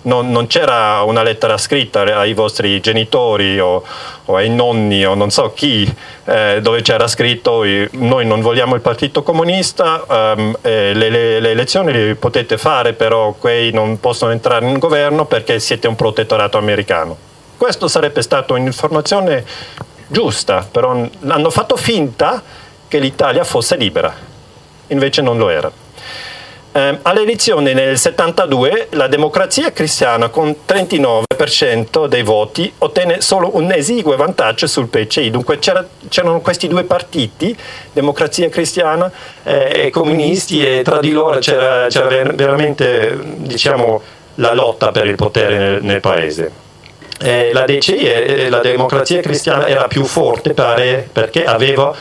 [0.00, 3.84] Non, non, c'era una lettera scritta ai vostri genitori o,
[4.24, 5.92] o ai nonni o non so chi
[6.24, 10.04] eh, dove c'era scritto noi non vogliamo il partito comunista,
[10.36, 15.24] um, le, le, le, elezioni le potete fare però quei non possono entrare in governo
[15.26, 17.16] perché siete un protettorato americano.
[17.56, 19.44] Questo sarebbe stata un'informazione
[20.06, 22.40] giusta, però hanno fatto finta
[22.86, 24.14] che l'Italia fosse libera,
[24.86, 25.70] invece non lo era.
[26.78, 33.72] Eh, alle elezioni nel 72 la democrazia cristiana con 39% dei voti ottenne solo un
[33.72, 37.56] esiguo vantaggio sul PCI, dunque c'erano questi due partiti,
[37.92, 39.10] democrazia cristiana
[39.42, 44.00] eh, e comunisti e tra di loro c'era, c'era veramente diciamo,
[44.36, 46.52] la lotta per il potere nel, nel paese.
[47.20, 51.92] Eh, la DCI, la democrazia cristiana, era più forte pare, perché aveva,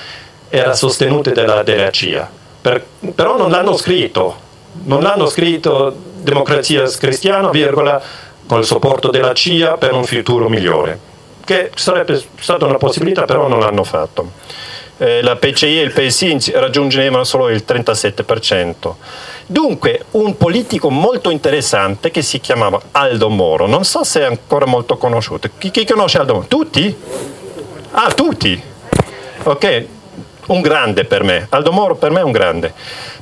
[0.49, 2.29] era sostenuta dalla, CIA,
[2.61, 2.85] per,
[3.15, 4.45] però non l'hanno scritto
[4.83, 8.01] non hanno scritto democrazia cristiana, virgola,
[8.45, 10.99] con il supporto della CIA per un futuro migliore,
[11.43, 14.31] che sarebbe stata una possibilità, però non l'hanno fatto.
[14.99, 18.95] Eh, la PCI e il PSI raggiungevano solo il 37%.
[19.45, 24.65] Dunque, un politico molto interessante che si chiamava Aldo Moro, non so se è ancora
[24.65, 25.49] molto conosciuto.
[25.57, 26.47] Chi, chi conosce Aldo Moro?
[26.47, 26.95] Tutti?
[27.91, 28.61] Ah, tutti?
[29.43, 29.85] Ok,
[30.47, 31.47] un grande per me.
[31.49, 32.73] Aldo Moro per me è un grande.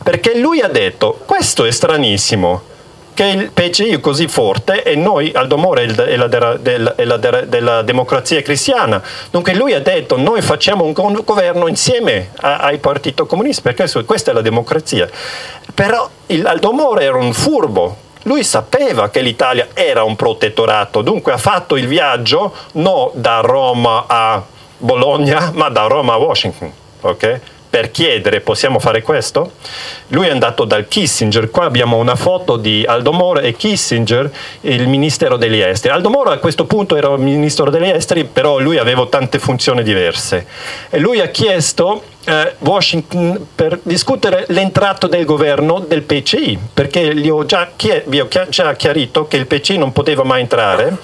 [0.03, 2.73] Perché lui ha detto, questo è stranissimo,
[3.15, 7.81] che il PCI è così forte e noi, Aldo Moro è, la, della, della, della,
[7.81, 9.01] democrazia cristiana.
[9.31, 14.33] Dunque lui ha detto noi facciamo un governo insieme al Partito Comunista perché questa è
[14.33, 15.07] la democrazia.
[15.73, 21.31] Però il Aldo Moro era un furbo, lui sapeva che l'Italia era un protettorato, dunque
[21.31, 24.43] ha fatto il viaggio non da Roma a
[24.77, 26.83] Bologna, ma da Roma a Washington.
[27.09, 27.39] Okay?
[27.75, 29.51] per chiedere possiamo fare questo?
[30.07, 34.87] Lui è andato dal Kissinger, qua abbiamo una foto di Aldo Moro e Kissinger, il
[34.87, 35.93] Ministero degli Esteri.
[35.93, 40.45] Aldo Moro a questo punto era Ministro degli Esteri, però lui aveva tante funzioni diverse
[40.89, 47.29] e lui ha chiesto eh, Washington per discutere l'entrato del governo del PCI, perché gli
[47.29, 47.71] ho già,
[48.05, 50.97] vi ho già chiarito che il PCI non poteva mai entrare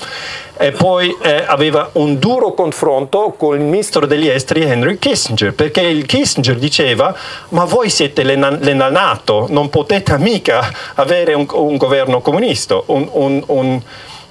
[0.57, 5.81] e poi eh, aveva un duro confronto con il ministro degli esteri Henry Kissinger, perché
[5.81, 7.15] il Kissinger diceva
[7.49, 13.43] ma voi siete nella Nato, non potete mica avere un, un governo comunista, un, un,
[13.47, 13.81] un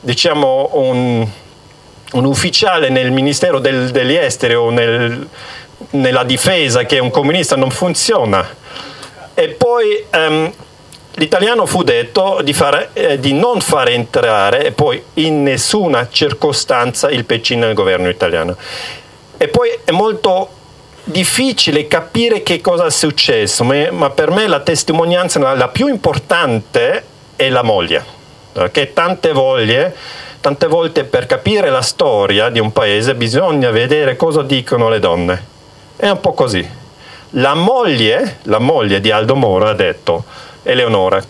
[0.01, 1.27] diciamo un,
[2.13, 5.29] ufficiale nel ministero del, degli esteri o nel,
[5.91, 8.47] nella difesa che un comunista non funziona.
[9.35, 10.53] E poi um,
[11.15, 17.25] l'italiano fu detto di, fare, eh, di, non fare entrare poi in nessuna circostanza il
[17.25, 18.57] PC nel governo italiano.
[19.37, 20.49] E poi è molto
[21.05, 27.05] difficile capire che cosa è successo, ma, ma per me la testimonianza la più importante
[27.37, 28.05] è la moglie,
[28.53, 29.95] perché tante, voglie,
[30.41, 35.59] tante volte per capire la storia di un paese bisogna vedere cosa dicono le donne.
[36.01, 36.67] È un po' così.
[37.33, 40.25] La moglie, la moglie di Aldo Moro ha detto
[40.63, 41.23] Eleonora.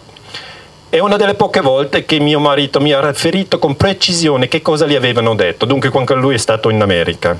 [0.89, 4.87] È una delle poche volte che mio marito mi ha riferito con precisione che cosa
[4.87, 7.37] gli avevano detto, dunque quando lui è stato in America.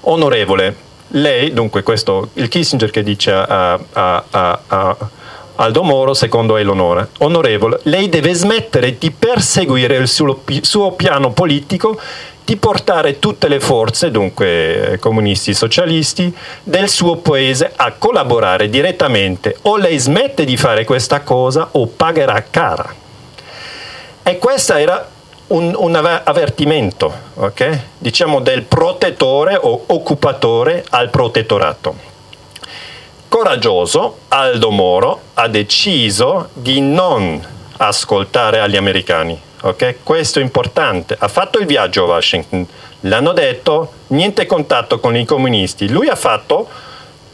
[0.00, 0.74] Onorevole,
[1.08, 4.96] lei, dunque questo, il Kissinger che dice a, a, a, a
[5.56, 12.00] Aldo Moro, secondo Eleonora, onorevole, lei deve smettere di perseguire il suo, suo piano politico
[12.44, 19.56] di portare tutte le forze, dunque eh, comunisti socialisti, del suo paese a collaborare direttamente.
[19.62, 22.94] O lei smette di fare questa cosa o pagherà cara.
[24.22, 25.08] E questo era
[25.48, 27.80] un, un avvertimento, okay?
[27.98, 32.12] diciamo, del protettore o occupatore al protettorato.
[33.28, 37.42] Coraggioso, Aldo Moro ha deciso di non
[37.78, 39.96] ascoltare agli americani Okay?
[40.02, 41.16] Questo è importante.
[41.18, 42.66] Ha fatto il viaggio a Washington,
[43.00, 45.88] l'hanno detto, niente contatto con i comunisti.
[45.88, 46.68] Lui ha fatto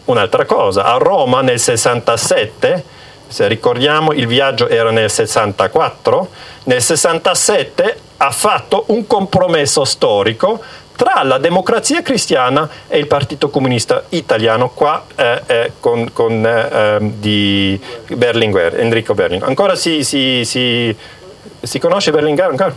[0.05, 0.85] un'altra cosa.
[0.85, 2.85] A Roma nel 67,
[3.27, 6.29] se ricordiamo il viaggio era nel 64,
[6.65, 10.63] nel 67 ha fatto un compromesso storico
[10.95, 16.69] tra la democrazia cristiana e il Partito Comunista Italiano, qua eh, eh, con, con eh,
[16.71, 19.49] ehm, di Berlinguer, Enrico Berlinguer.
[19.49, 20.95] Ancora si, si, si
[21.63, 22.13] si conosce?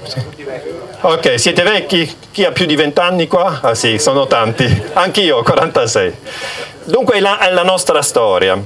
[0.04, 0.22] Sì.
[1.02, 2.17] Ok, siete vecchi?
[2.32, 3.60] Chi ha più di 20 anni qua?
[3.62, 4.84] Ah sì, sono tanti.
[4.93, 6.15] Anch'io, 46.
[6.86, 8.62] Dunque è la, è la nostra storia.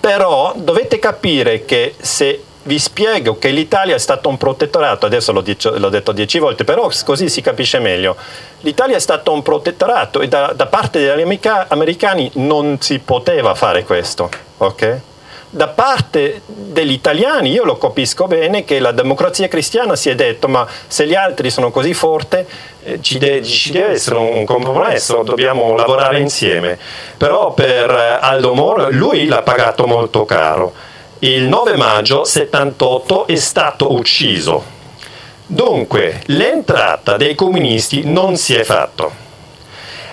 [0.00, 5.40] Però dovete capire che se vi spiego che l'Italia è stato un protettorato, adesso l'ho,
[5.40, 8.16] dicio, l'ho, detto dieci volte, però così si capisce meglio.
[8.60, 13.84] L'Italia è stato un protettorato e da, da parte degli americani non si poteva fare
[13.84, 15.00] questo, ok?
[15.54, 20.48] Da parte degli italiani, io lo capisco bene, che la democrazia cristiana si è detto
[20.48, 22.44] ma se gli altri sono così forti
[22.82, 26.76] eh, ci, de- ci, deve essere un compromesso, dobbiamo lavorare insieme.
[27.16, 30.72] Però per eh, Aldo Moro lui l'ha pagato molto caro.
[31.20, 34.72] Il 9 maggio 78 è stato ucciso.
[35.46, 39.08] Dunque l'entrata dei comunisti non si è fatta.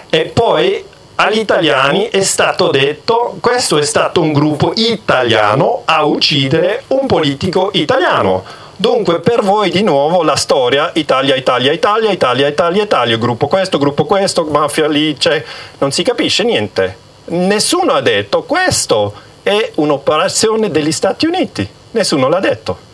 [0.07, 0.85] E poi
[1.21, 7.69] agli italiani è stato detto questo è stato un gruppo italiano a uccidere un politico
[7.73, 8.43] italiano.
[8.75, 13.77] Dunque per voi di nuovo la storia Italia, Italia, Italia, Italia, Italia, Italia, gruppo questo,
[13.77, 15.43] gruppo questo, mafia lì, cioè,
[15.77, 16.97] non si capisce niente.
[17.25, 22.89] Nessuno ha detto questo è un'operazione degli Stati Uniti, nessuno l'ha detto.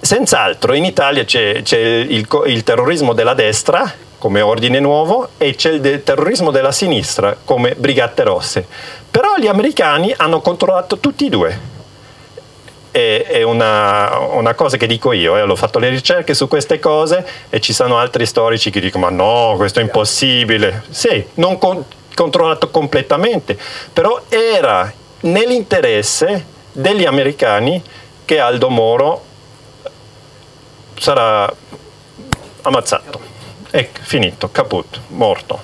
[0.00, 5.72] Senz'altro in Italia c'è, c'è il, il terrorismo della destra come Ordine Nuovo e c'è
[5.72, 8.64] il terrorismo della sinistra come Brigate Rosse.
[9.10, 11.60] Però gli americani hanno controllato tutti e due.
[12.92, 15.42] È, una, una, cosa che dico io, eh.
[15.42, 19.10] ho fatto le ricerche su queste cose e ci sono altri storici che dicono ma
[19.10, 20.84] no, questo è impossibile.
[20.90, 23.58] Sì, non con, controllato completamente,
[23.92, 27.82] però era nell'interesse degli americani
[28.24, 29.24] che Aldo Moro
[30.94, 31.52] sarà
[32.62, 33.31] ammazzato.
[33.72, 35.62] È finito, caput, morto.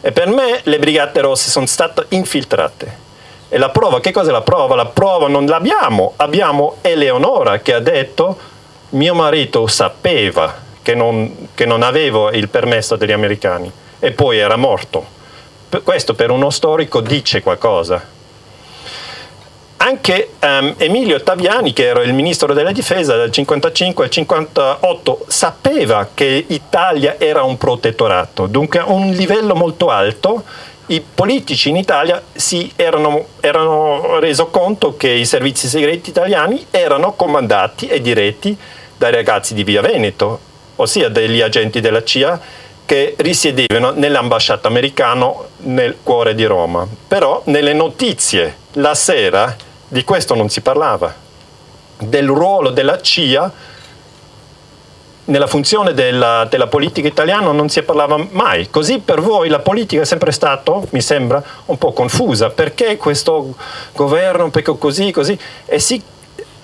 [0.00, 3.08] E per me le Brigate Rosse sono state infiltrate.
[3.48, 4.76] E la prova, che cos'è la prova?
[4.76, 6.12] La prova non l'abbiamo.
[6.14, 8.38] Abbiamo Eleonora che ha detto
[8.90, 14.54] mio marito sapeva che non, che non avevo il permesso degli americani e poi era
[14.54, 15.04] morto.
[15.82, 18.00] Questo per uno storico dice qualcosa.
[19.82, 26.08] Anche um, Emilio Ottaviani, che era il ministro della difesa dal 55 al 58, sapeva
[26.12, 30.44] che l'Italia era un protettorato, dunque a un livello molto alto
[30.90, 37.12] i politici in Italia si erano, erano reso conto che i servizi segreti italiani erano
[37.12, 38.56] comandati e diretti
[38.98, 40.40] dai ragazzi di Via Veneto,
[40.76, 42.40] ossia degli agenti della CIA
[42.84, 46.86] che risiedevano nell'ambasciata americana nel cuore di Roma.
[47.06, 49.56] Però nelle notizie la sera
[49.90, 51.12] di questo non si parlava,
[51.98, 53.52] del ruolo della CIA
[55.24, 58.70] nella funzione della, della, politica italiana non si parlava mai.
[58.70, 62.50] Così per voi la politica è sempre stata, mi sembra, un po' confusa.
[62.50, 63.54] Perché questo
[63.92, 65.38] governo, perché così, così?
[65.66, 66.00] E si,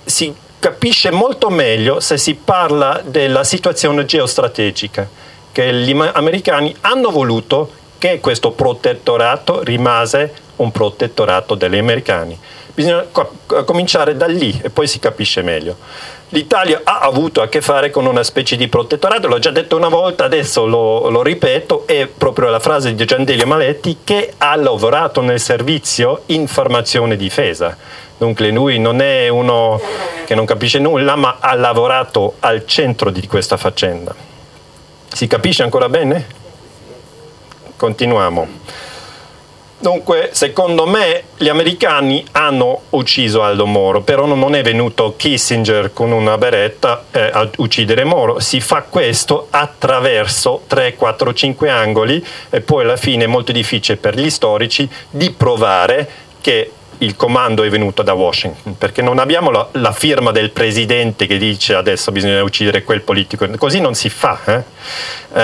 [0.05, 5.09] si capisce molto meglio se si parla della situazione geostrategica,
[5.53, 12.39] che gli americani hanno voluto che questo protettorato rimase un protettorato degli americani.
[12.77, 13.07] Bisogna
[13.65, 15.79] cominciare da lì e poi si capisce meglio.
[16.29, 19.89] L'Italia ha avuto a che fare con una specie di protettorato, l'ho già detto una
[19.89, 25.23] volta, adesso lo, lo ripeto, è proprio la frase di Giandelio Maletti che ha lavorato
[25.23, 27.75] nel servizio informazione e difesa.
[28.19, 29.81] Dunque lui non è uno
[30.27, 34.15] che non capisce nulla, ma ha lavorato al centro di questa faccenda.
[35.11, 36.27] Si capisce ancora bene?
[37.75, 38.49] Continuiamo.
[39.79, 46.13] Dunque, secondo me, gli americani hanno ucciso Aldo Moro, però non è venuto Kissinger con
[46.13, 48.41] una beretta eh, a uccidere Moro.
[48.41, 53.99] Si fa questo attraverso 3, 4, 5 angoli e poi alla fine è molto difficile
[53.99, 56.09] per gli storici di provare
[56.41, 61.27] che il comando è venuto da Washington, perché non abbiamo la, la, firma del presidente
[61.27, 64.63] che dice adesso bisogna uccidere quel politico, così non si fa, eh?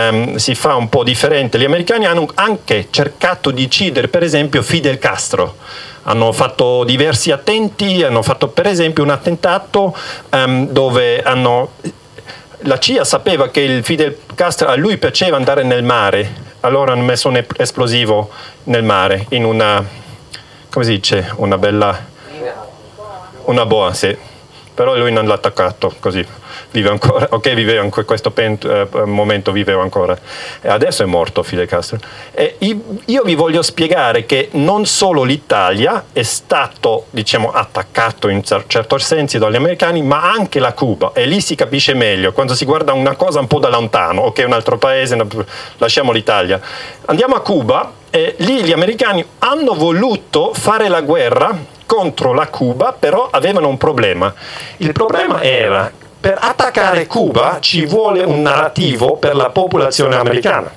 [0.09, 1.59] um, si fa un po' differente.
[1.59, 5.57] Gli americani hanno anche cercato di uccidere per esempio Fidel Castro,
[6.05, 9.97] hanno fatto diversi attenti, hanno fatto per esempio un attentato
[10.31, 11.73] um, dove hanno,
[12.61, 17.05] la CIA sapeva che il Fidel Castro a lui piaceva andare nel mare, allora hanno
[17.05, 18.31] messo un esplosivo
[18.65, 20.01] nel mare in una
[20.73, 22.11] come si dice, una bella...
[23.45, 24.17] Una boa, sì.
[24.75, 26.27] Però lui non l'ha attaccato così,
[26.71, 30.17] vive ancora, ok viveva in questo pent, eh, momento viveva ancora
[30.63, 31.99] e adesso è morto Fidel Castro.
[32.33, 38.97] E io vi voglio spiegare che non solo l'Italia è stato diciamo, attaccato in certo
[38.97, 42.95] senso dagli americani, ma anche la Cuba e lì si capisce meglio quando si guarda
[42.95, 45.23] una cosa un po' da lontano, ok un altro paese,
[45.77, 46.59] lasciamo l'Italia.
[47.05, 52.95] Andiamo a Cuba e lì gli americani hanno voluto fare la guerra contro la Cuba,
[52.97, 54.35] però avevano un problema.
[54.77, 60.71] Il problema era per attaccare Cuba ci vuole un narrativo per la popolazione americana.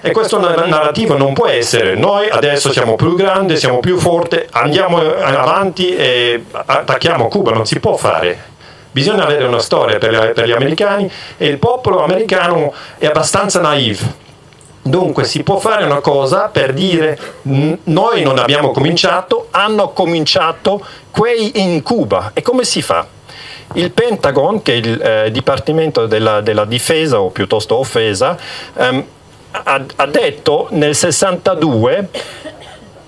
[0.00, 4.98] E questo narrativo non può essere noi adesso siamo più grandi, siamo più forti, andiamo
[4.98, 8.50] avanti e attacchiamo Cuba, non si può fare.
[8.92, 14.20] Bisogna avere una storia per, gli americani e il popolo americano è abbastanza naive
[14.84, 21.62] Dunque si può fare una cosa per dire noi non abbiamo cominciato, hanno cominciato quei
[21.62, 22.32] in Cuba.
[22.34, 23.06] E come si fa?
[23.74, 28.36] Il Pentagon, che è il eh, Dipartimento della, della, Difesa, o piuttosto Offesa,
[28.74, 29.04] ehm,
[29.52, 32.08] ha, ha detto nel 62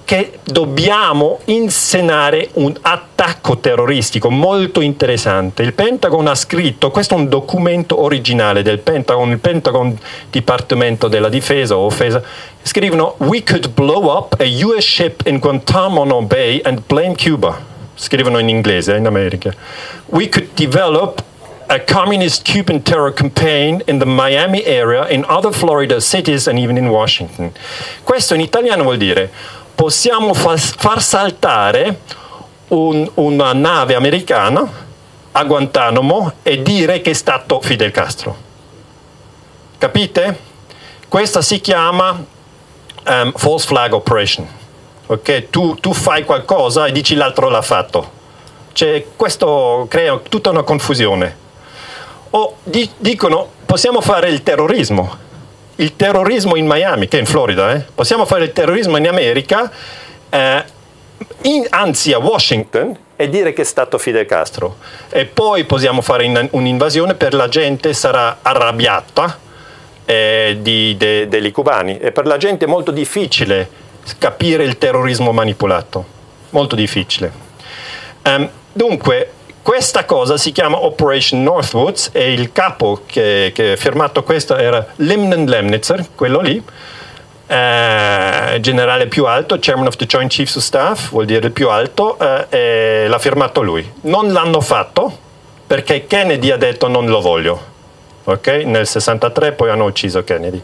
[0.04, 5.62] che dobbiamo inscenare un attacco terroristico molto interessante.
[5.62, 9.98] Il Pentagon ha scritto, questo è un documento originale del Pentagon, il Pentagon
[10.30, 12.22] Dipartimento della Difesa o Offesa,
[12.62, 17.72] scrivono We could blow up a US ship in Guantanamo Bay and blame Cuba.
[17.94, 19.54] Scrivono in inglese in America.
[20.06, 21.22] We could develop
[21.68, 26.76] a communist Cuban terror campaign in the Miami area, in other Florida cities and even
[26.76, 27.52] in Washington.
[28.02, 29.30] Questo in italiano vuol dire
[29.74, 32.00] possiamo far saltare
[32.68, 34.82] un, una nave americana
[35.32, 38.36] a Guantanamo e dire che è stato Fidel Castro.
[39.78, 40.52] Capite?
[41.08, 42.24] Questa si chiama
[43.06, 44.46] um, false flag operation.
[45.06, 45.48] Okay?
[45.50, 48.22] Tu, tu, fai qualcosa e dici l'altro l'ha fatto.
[48.72, 51.42] Cioè, questo crea tutta una confusione.
[52.30, 55.22] O di, dicono possiamo fare il terrorismo
[55.76, 57.84] il terrorismo in Miami, che è in Florida, eh?
[57.94, 59.70] possiamo fare il terrorismo in America,
[60.30, 60.64] eh,
[61.42, 64.76] in, anzi a Washington, e dire che è stato Fidel Castro.
[65.10, 69.38] E poi possiamo fare un'invasione per la gente sarà arrabbiata
[70.04, 73.82] eh, di, de, degli cubani e per la gente è molto difficile
[74.18, 76.04] capire il terrorismo manipolato,
[76.50, 77.32] molto difficile.
[78.24, 79.30] Um, dunque,
[79.64, 85.46] questa cosa si chiama Operation Northwoods e il capo che, ha firmato questo era Limnan
[85.46, 86.62] Lemnitzer, quello lì,
[87.46, 91.70] eh, generale più alto, Chairman of the Joint Chiefs of Staff, vuol dire il più
[91.70, 92.18] alto,
[92.50, 93.90] eh, l'ha firmato lui.
[94.02, 95.18] Non l'hanno fatto
[95.66, 97.72] perché Kennedy ha detto non lo voglio.
[98.24, 98.64] Okay?
[98.64, 100.60] Nel 63 poi hanno ucciso Kennedy.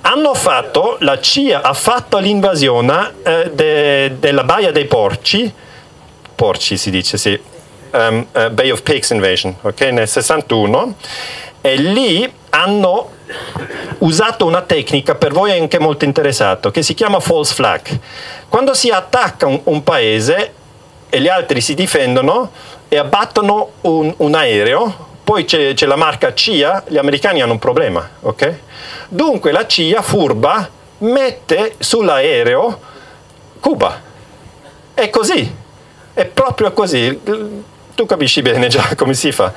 [0.00, 5.68] hanno fatto, la CIA ha fatto l'invasione eh, de, della Baia dei Porci,
[6.40, 7.38] Porci si dice sì,
[7.90, 9.92] um, uh, Bay of Pigs Invasion, okay?
[9.92, 10.94] nel 61,
[11.60, 13.10] e lì hanno
[13.98, 17.82] usato una tecnica per voi anche molto interessato che si chiama false flag.
[18.48, 20.54] Quando si attacca un, un paese
[21.10, 22.52] e gli altri si difendono
[22.88, 27.58] e abbattono un, un aereo, poi c'è, c'è, la marca CIA, gli americani hanno un
[27.58, 28.54] problema, ok?
[29.10, 30.66] Dunque la CIA furba
[31.00, 32.80] mette sull'aereo
[33.60, 34.00] Cuba.
[34.94, 35.58] È così,
[36.14, 37.20] è proprio così.
[37.94, 39.52] Tu capisci bene già come si fa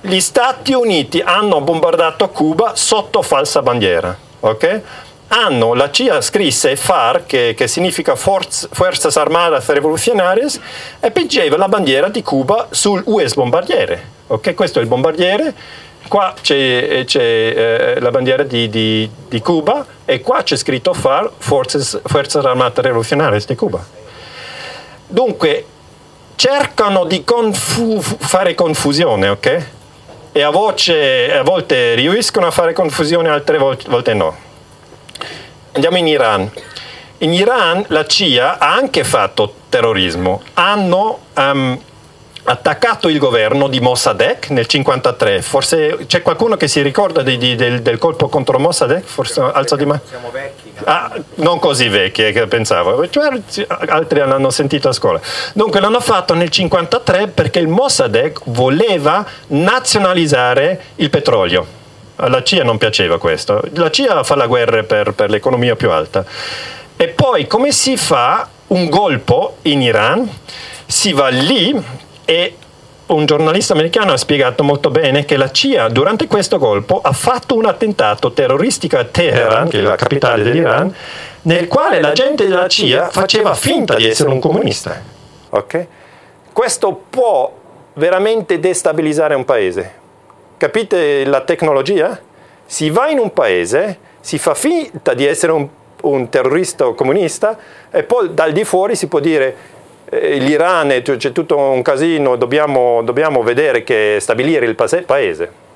[0.00, 4.16] gli Stati Uniti hanno bombardato Cuba sotto falsa bandiera.
[4.40, 4.82] Okay?
[5.28, 10.58] Hanno, la CIA scrisse FAR, che, che significa Forz, Fuerzas Armadas Revolucionarias,
[11.00, 14.16] e piggeva la bandiera di Cuba sul US bombardiere.
[14.26, 14.54] Okay?
[14.54, 15.54] Questo è il bombardiere,
[16.08, 21.30] qua c'è, c'è eh, la bandiera di, di, di, Cuba e qua c'è scritto FAR,
[21.36, 23.97] Forces, Fuerzas Armadas Revolucionarias di Cuba.
[25.10, 25.64] Dunque,
[26.36, 29.66] cercano di confu- fare confusione, ok?
[30.32, 34.36] E a, voce, a, volte riescono a fare confusione, altre volte, no.
[35.72, 36.50] Andiamo in Iran.
[37.18, 40.42] In Iran la CIA ha anche fatto terrorismo.
[40.54, 41.80] Hanno um,
[42.48, 45.42] attaccato il governo di Mossadegh nel 1953.
[45.42, 49.02] Forse c'è qualcuno che si ricorda di, di, del, del, colpo contro Mossadegh?
[49.02, 50.00] Forse alza di mano.
[50.08, 50.72] Siamo vecchi.
[50.84, 53.28] Ah, non così vecchi eh, che pensavo, cioè,
[53.88, 55.20] altri l'hanno sentito a scuola.
[55.52, 61.76] Dunque l'hanno fatto nel 1953 perché il Mossadegh voleva nazionalizzare il petrolio.
[62.16, 63.62] Alla CIA non piaceva questo.
[63.74, 66.24] La CIA fa la guerra per, per l'economia più alta.
[66.96, 70.28] E poi come si fa un colpo in Iran?
[70.86, 72.54] Si va lì e
[73.06, 77.56] un giornalista americano ha spiegato molto bene che la CIA durante questo colpo ha fatto
[77.56, 80.94] un attentato terroristico a Teheran, che è la capitale dell'Iran,
[81.42, 85.00] nel quale la gente della CIA faceva finta di essere un comunista.
[85.48, 85.86] Okay?
[86.52, 87.50] Questo può
[87.94, 89.92] veramente destabilizzare un paese.
[90.58, 92.20] Capite la tecnologia?
[92.66, 95.66] Si va in un paese, si fa finta di essere un,
[96.02, 97.56] un terrorista comunista
[97.90, 99.76] e poi dal di fuori si può dire
[100.10, 105.66] l'Iran, c'è tutto un casino, dobbiamo, dobbiamo vedere che stabilire il paese.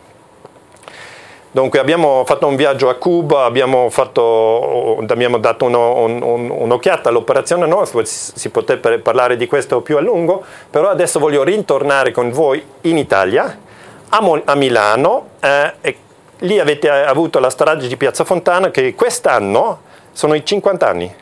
[1.55, 7.11] Dunque abbiamo fatto un viaggio a Cuba, abbiamo, fatto, abbiamo dato uno, un, un, un'occhiata
[7.11, 12.31] all'operazione Northwood, si potrebbe parlare di questo più a lungo, però adesso voglio ritornare con
[12.31, 13.59] voi in Italia,
[14.09, 15.97] a, a Milano, eh, e
[16.39, 19.81] lì avete avuto la strage di Piazza Fontana che quest'anno
[20.11, 21.15] sono i 50 anni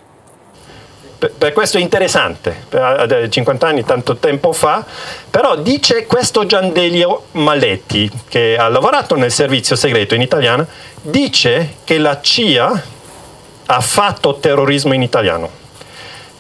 [1.29, 4.85] per questo è interessante, per 50 anni tanto tempo fa,
[5.29, 10.67] però dice questo Giandelio Maletti, che ha lavorato nel servizio segreto in italiano,
[11.03, 12.83] dice che la CIA
[13.67, 15.59] ha fatto terrorismo in italiano.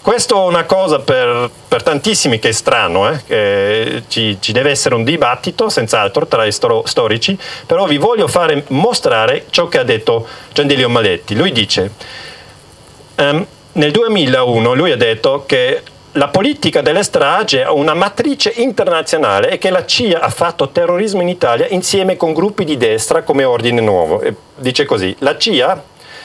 [0.00, 4.02] Questo è una cosa per, per tantissimi che è strano, eh?
[4.08, 9.44] ci, ci, deve essere un dibattito senz'altro tra i storici, però vi voglio fare mostrare
[9.50, 11.34] ciò che ha detto Giandelio Maletti.
[11.36, 11.90] Lui dice...
[13.16, 15.82] Um, nel 2001 lui ha detto che
[16.14, 21.22] la politica delle stragi ha una matrice internazionale e che la CIA ha fatto terrorismo
[21.22, 24.20] in Italia insieme con gruppi di destra come Ordine Nuovo.
[24.22, 25.84] E dice così, la CIA,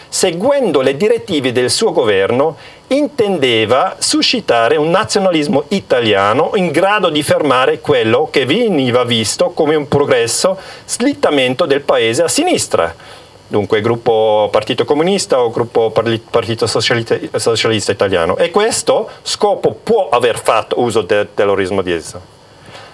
[0.09, 7.79] seguendo le direttive del suo governo, intendeva suscitare un nazionalismo italiano in grado di fermare
[7.79, 14.85] quello che veniva visto come un progresso slittamento del paese a sinistra dunque gruppo Partito
[14.85, 18.37] Comunista o gruppo Partito Socialista, Socialista Italiano.
[18.37, 22.33] E questo scopo può aver fatto uso del terrorismo di esso.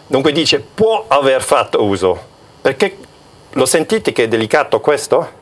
[0.07, 2.29] Dunque dice può aver fatto uso.
[2.61, 2.97] Perché
[3.51, 5.39] lo sentite che è delicato questo?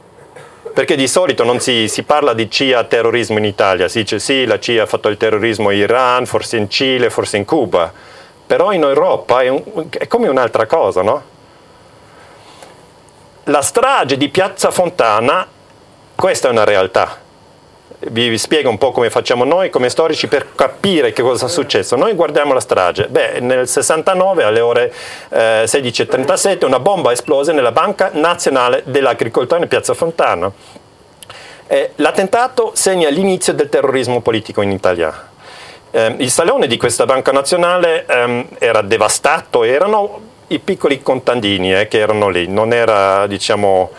[0.73, 4.45] Perché di solito non si, si, parla di CIA terrorismo in Italia, si dice sì,
[4.45, 7.91] la CIA ha fatto il terrorismo in Iran, forse in Cile, forse in Cuba,
[8.45, 11.23] però in Europa è, un, è come un'altra cosa, no?
[13.49, 15.45] La strage di Piazza Fontana,
[16.15, 17.17] questa è una realtà.
[18.11, 21.95] vi, spiego un po' come facciamo noi come storici per capire che cosa è successo.
[21.95, 23.07] Noi guardiamo la strage.
[23.07, 24.93] Beh, nel 69 alle ore
[25.29, 30.51] eh, 16.37 una bomba esplose nella Banca Nazionale dell'Agricoltura in Piazza Fontana.
[31.65, 35.27] Eh, l'attentato segna l'inizio del terrorismo politico in Italia.
[35.91, 41.87] Eh, il salone di questa banca nazionale ehm, era devastato, erano i piccoli contadini eh,
[41.87, 43.91] che erano lì, non era diciamo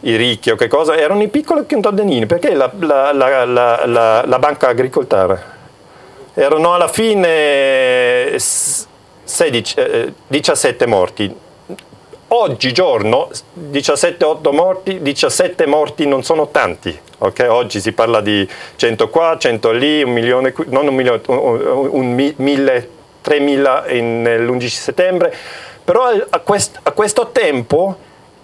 [0.00, 4.68] i ricchi o che cosa, erano i piccoli contadini, perché la, la, la, la banca
[4.68, 5.54] agricoltare
[6.34, 11.34] erano alla fine 16, eh, 17 morti.
[12.28, 13.30] Oggi giorno
[13.70, 16.96] 17-8 morti, 17 morti non sono tanti.
[17.18, 17.46] Okay?
[17.46, 18.46] Oggi si parla di
[18.76, 22.88] 100 qua, 100 lì, un milione, non un milione, un, un mille,
[23.24, 25.34] 3.000 l'11 settembre
[25.86, 27.96] però a, quest, a questo tempo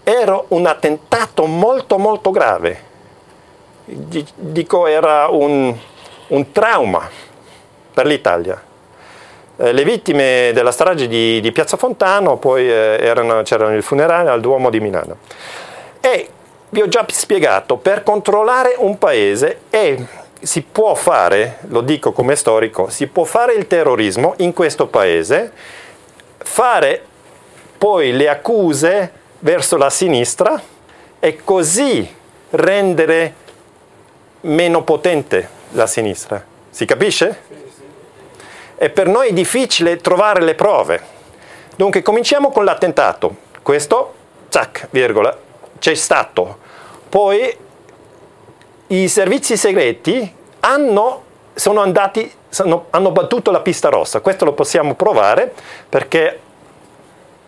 [0.04, 2.90] era un attentato molto molto grave.
[3.84, 5.76] Dico era un,
[6.28, 7.08] un trauma
[7.92, 8.62] per l'Italia.
[9.56, 14.30] Eh, le vittime della strage di, di Piazza Fontano poi eh, erano, c'erano il funerale
[14.30, 15.16] al Duomo di Milano.
[16.00, 16.28] E
[16.68, 20.06] vi ho già spiegato, per controllare un paese e
[20.40, 25.50] si può fare, lo dico come storico, si può fare il terrorismo in questo paese,
[26.38, 27.06] fare
[27.82, 29.10] poi le accuse
[29.40, 30.62] verso la sinistra
[31.18, 32.08] e così
[32.50, 33.34] rendere
[34.42, 36.44] meno potente la sinistra.
[36.70, 37.42] Si capisce?
[38.76, 41.00] E per noi è difficile trovare le prove.
[41.74, 43.34] Dunque cominciamo con l'attentato.
[43.62, 44.14] Questo,
[44.48, 45.36] zac, virgola,
[45.80, 46.58] c'è stato.
[47.08, 47.56] Poi
[48.86, 54.20] i servizi segreti hanno, sono andati, sono, hanno battuto la pista rossa.
[54.20, 55.52] Questo lo possiamo provare
[55.88, 56.38] perché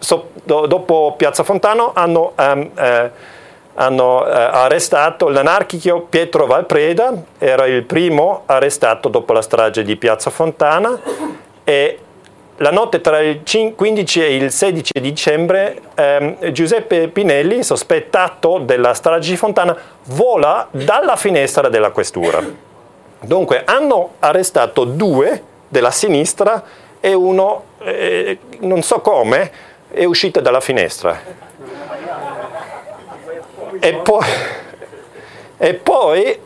[0.04, 3.10] so, do, dopo Piazza Fontano hanno, um, eh,
[3.74, 10.30] hanno eh, arrestato l'anarchico Pietro Valpreda, era il primo arrestato dopo la strage di Piazza
[10.30, 11.00] Fontana
[11.64, 11.98] e
[12.58, 19.30] la notte tra il 15 e il 16 dicembre ehm, Giuseppe Pinelli, sospettato della strage
[19.30, 22.40] di Fontana, vola dalla finestra della questura.
[23.20, 26.62] Dunque hanno arrestato due della sinistra
[27.00, 29.50] e uno, eh, non so come,
[29.94, 31.20] è uscita dalla finestra.
[33.80, 34.26] E poi,
[35.56, 36.38] e poi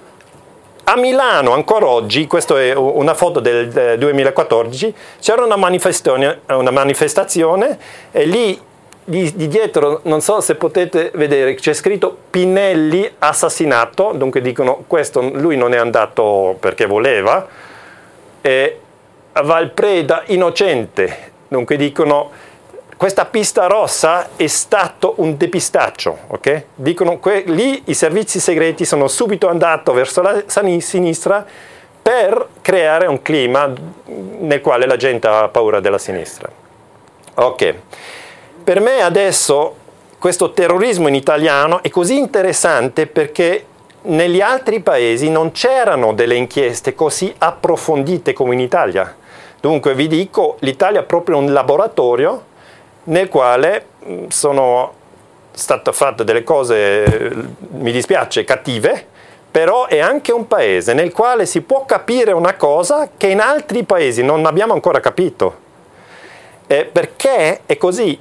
[0.84, 7.78] a Milano, ancora oggi, questa è una foto del 2014, c'era una manifestazione, una manifestazione
[8.11, 8.59] e lì
[9.05, 15.20] di, di, dietro, non so se potete vedere, c'è scritto Pinelli assassinato, dunque dicono questo
[15.20, 17.46] lui non è andato perché voleva,
[18.40, 18.80] e
[19.32, 22.30] Valpreda innocente, dunque dicono
[22.99, 26.64] questa pista rossa è stato un depistaccio, ok?
[26.74, 30.42] Dicono que- lì i servizi segreti sono subito andati verso la
[30.80, 31.46] sinistra
[32.03, 33.72] per creare un clima
[34.40, 36.51] nel quale la gente ha paura della sinistra.
[37.34, 37.74] Ok,
[38.64, 39.76] per me adesso
[40.18, 43.64] questo terrorismo in italiano è così interessante perché
[44.03, 49.14] negli altri paesi non c'erano delle inchieste così approfondite come in Italia.
[49.61, 52.46] Dunque vi dico, l'Italia è proprio un laboratorio
[53.09, 54.94] nel quale mm, sono
[55.50, 57.32] state fatte delle cose,
[57.70, 59.06] mi dispiace, cattive,
[59.50, 63.82] però è anche un paese nel quale si può capire una cosa che in altri
[63.82, 65.66] paesi non abbiamo ancora capito.
[66.66, 68.20] Eh, perché è così?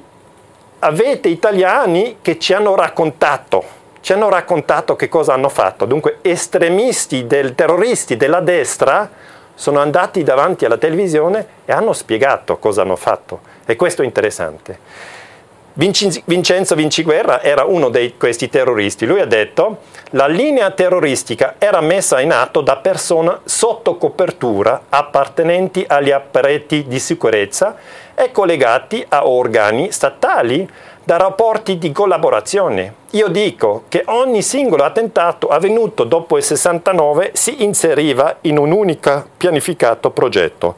[0.80, 3.64] Avete italiani che ci hanno raccontato,
[4.02, 5.86] ci hanno raccontato che cosa hanno fatto.
[5.86, 9.10] Dunque estremisti, del, terroristi della destra
[9.58, 13.40] sono andati davanti alla televisione e hanno spiegato cosa hanno fatto.
[13.66, 15.26] E questo è interessante.
[15.74, 19.08] Vincenzo Vinciguerra era uno di questi terroristi.
[19.08, 19.80] Lui ha detto
[20.12, 27.00] la linea terroristica era messa in atto da persone sotto copertura appartenenti agli apparati di
[27.00, 27.76] sicurezza
[28.14, 30.68] e collegati a organi statali
[31.08, 32.94] da rapporti di collaborazione.
[33.12, 39.26] Io dico che ogni singolo attentato avvenuto dopo il 69 si inseriva in un unico
[39.38, 40.76] pianificato progetto.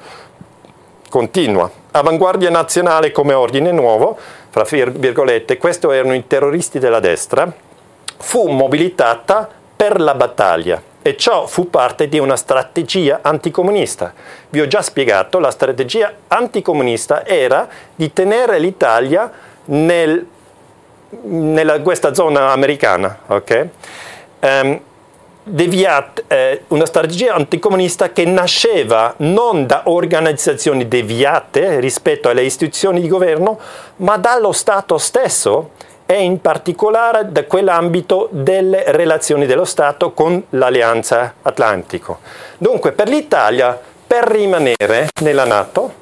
[1.09, 4.19] Continua avanguardia nazionale come ordine nuovo,
[4.51, 7.51] fra virgolette, questi erano i terroristi della destra,
[8.17, 14.13] fu mobilitata per la battaglia e ciò fu parte di una strategia anticomunista.
[14.49, 20.25] Vi ho già spiegato, la strategia anticomunista era di tenere l'Italia nel,
[21.21, 23.19] nella questa zona americana.
[23.27, 23.69] Okay?
[24.41, 24.79] Um,
[25.43, 33.07] deviat, eh, una strategia anticomunista che nasceva non da organizzazioni deviate rispetto alle istituzioni di
[33.07, 33.59] governo,
[33.97, 35.71] ma dallo Stato stesso
[36.05, 42.19] e in particolare da quell'ambito delle relazioni dello Stato con l'Alleanza Atlantico.
[42.57, 45.98] Dunque per l'Italia, per rimanere nella Nato,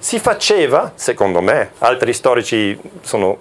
[0.00, 3.36] si faceva, secondo me, altri storici sono,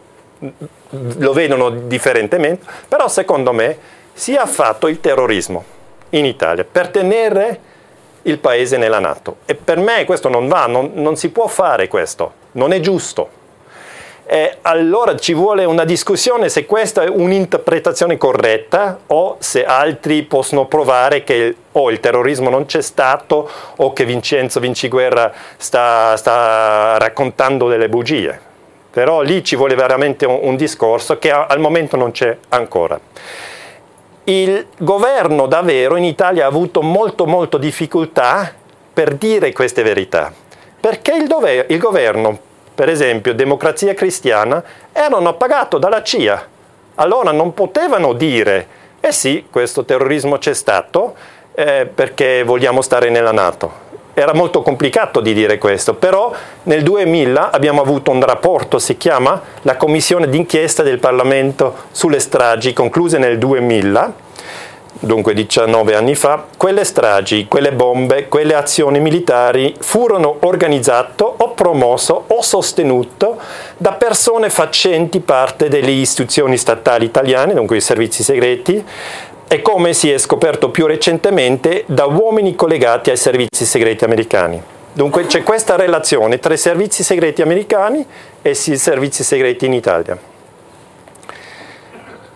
[0.90, 3.78] lo vedono differentemente, però secondo me
[4.12, 5.64] si è fatto il terrorismo
[6.10, 7.60] in Italia per tenere
[8.24, 9.38] il paese nella Nato.
[9.46, 13.38] E per me questo non va, non, non si può fare questo, non è giusto.
[14.32, 20.68] E allora ci vuole una discussione se questa è un'interpretazione corretta o se altri possono
[20.68, 27.68] provare che oh, il terrorismo non c'è stato o che Vincenzo Vinciguerra sta, sta raccontando
[27.68, 28.40] delle bugie.
[28.92, 33.00] Però lì ci vuole veramente un, un discorso che al momento non c'è ancora
[34.26, 38.54] il governo davvero in Italia ha avuto molto molto difficoltà
[38.94, 40.32] per dire queste verità,
[40.80, 42.38] perché il, dover, il governo,
[42.80, 44.64] per esempio Democrazia Cristiana,
[44.94, 46.48] erano pagato dalla CIA,
[46.96, 48.68] allora non potevano dire
[49.02, 51.14] eh sì, questo terrorismo c'è stato
[51.56, 53.88] eh, perché vogliamo stare nella Nato.
[54.14, 56.32] Era molto complicato di dire questo, però
[56.64, 62.72] nel 2000 abbiamo avuto un rapporto, si chiama la Commissione d'inchiesta del Parlamento sulle stragi,
[62.72, 64.14] concluse nel 2000,
[65.00, 72.14] dunque 19 anni fa, quelle stragi, quelle bombe, quelle azioni militari furono organizzate o promosse
[72.14, 73.28] o sostenute
[73.76, 78.82] da persone facenti parte delle istituzioni statali italiane, dunque i servizi segreti,
[79.46, 84.64] e come si è scoperto più recentemente da uomini collegati ai servizi segreti americani.
[84.94, 88.06] Dunque c'è questa relazione tra i servizi segreti americani
[88.42, 90.18] e i servizi segreti in Italia.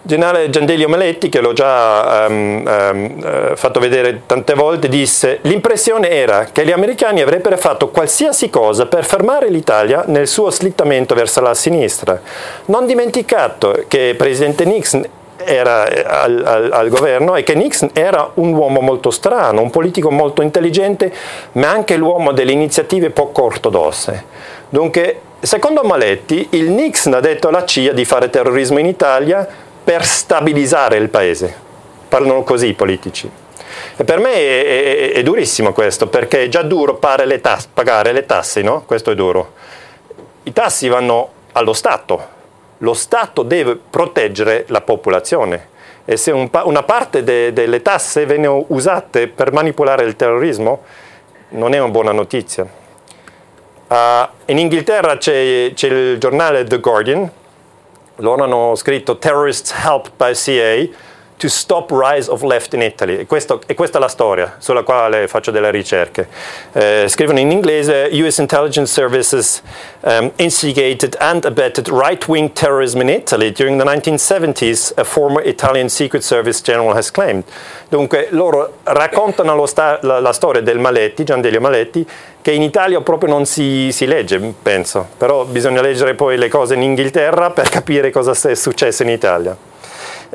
[0.05, 6.49] Generale Giandelio Maletti, che l'ho già um, um, fatto vedere tante volte, disse l'impressione era
[6.51, 11.53] che gli americani avrebbero fatto qualsiasi cosa per fermare l'Italia nel suo slittamento verso la
[11.53, 12.19] sinistra.
[12.65, 17.91] Non dimenticato che il presidente Nixon era eh, al, al, al, governo e che Nixon
[17.93, 21.13] era un uomo molto strano, un politico molto intelligente,
[21.53, 24.25] ma anche l'uomo delle iniziative poco ortodosse.
[24.67, 30.05] Dunque, secondo Maletti, il Nixon ha detto alla CIA di fare terrorismo in Italia per
[30.05, 31.53] stabilizzare il paese.
[32.07, 33.29] Parlano così i politici.
[33.95, 38.11] E per me è, è, è, durissimo questo, perché è già duro le tasse, pagare
[38.11, 38.83] le tasse, no?
[38.85, 39.53] Questo è duro.
[40.43, 42.27] I tassi vanno allo Stato,
[42.79, 45.71] lo Stato deve proteggere la popolazione
[46.05, 50.83] e se un una parte de- delle tasse vengono usate per manipolare il terrorismo,
[51.49, 52.67] non è una buona notizia.
[53.87, 57.29] Uh, in Inghilterra c'è, c'è, il giornale The Guardian,
[58.23, 60.89] loro hanno scritto Terrorists helped by CIA
[61.43, 63.17] to stop rise of left in Italy.
[63.17, 66.29] E, questo, e questa è la storia sulla quale faccio delle ricerche.
[66.71, 69.61] Eh, scrivono in inglese US intelligence services
[70.01, 76.23] um, instigated and abetted right-wing terrorism in Italy during the 1970s, a former Italian Secret
[76.23, 77.43] Service general has claimed.
[77.89, 82.07] Dunque loro raccontano sta- la, la, storia del Maletti, Giandelio Maletti,
[82.41, 86.75] che in Italia proprio non si, si, legge, penso, però bisogna leggere poi le cose
[86.75, 89.71] in Inghilterra per capire cosa è successo in Italia.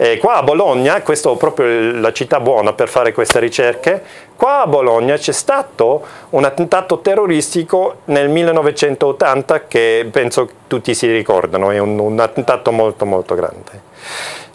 [0.01, 4.01] Eh, qua a Bologna, questa è proprio la città buona per fare queste ricerche,
[4.37, 11.73] qua a Bologna c'è stato un attentato terroristico nel 1980 che penso tutti si ricordano,
[11.73, 13.83] è un, un attentato molto molto grande.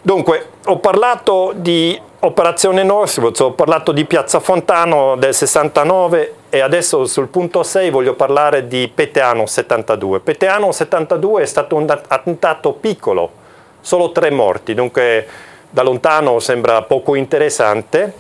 [0.02, 7.06] Dunque, ho parlato di Operazione Northwoods, ho parlato di Piazza Fontano del 69 e adesso
[7.06, 10.22] sul punto 6 voglio parlare di Peteano 72.
[10.22, 13.42] Peteano 72 è stato un attentato piccolo,
[13.84, 15.28] solo tre morti, dunque
[15.70, 18.14] da lontano sembra poco interessante,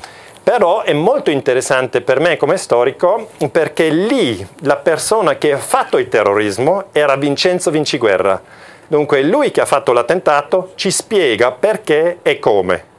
[0.43, 5.97] però è molto interessante per me come storico perché lì la persona che ha fatto
[5.97, 8.41] il terrorismo era Vincenzo Vinciguerra.
[8.85, 12.91] Dunque lui che ha fatto l'attentato ci spiega perché e come.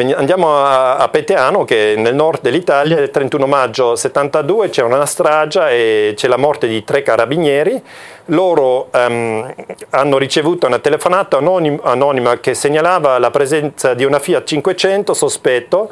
[0.00, 6.12] Andiamo a, Peteano, che nel nord dell'Italia, il 31 maggio 72 c'è una strage e
[6.14, 7.82] c'è la morte di tre carabinieri.
[8.26, 9.52] Loro um,
[9.90, 15.90] hanno ricevuto una telefonata anonim- anonima che segnalava la presenza di una Fiat 500 sospetto.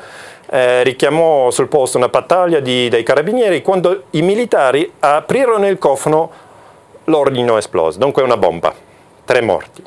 [0.51, 3.61] Eh, richiamò sul posto una battaglia di, dei carabinieri.
[3.61, 6.31] Quando i militari aprirono il cofano,
[7.07, 7.99] l'ordine esplose.
[7.99, 8.73] Dunque una bomba.
[9.25, 9.83] Tre morti.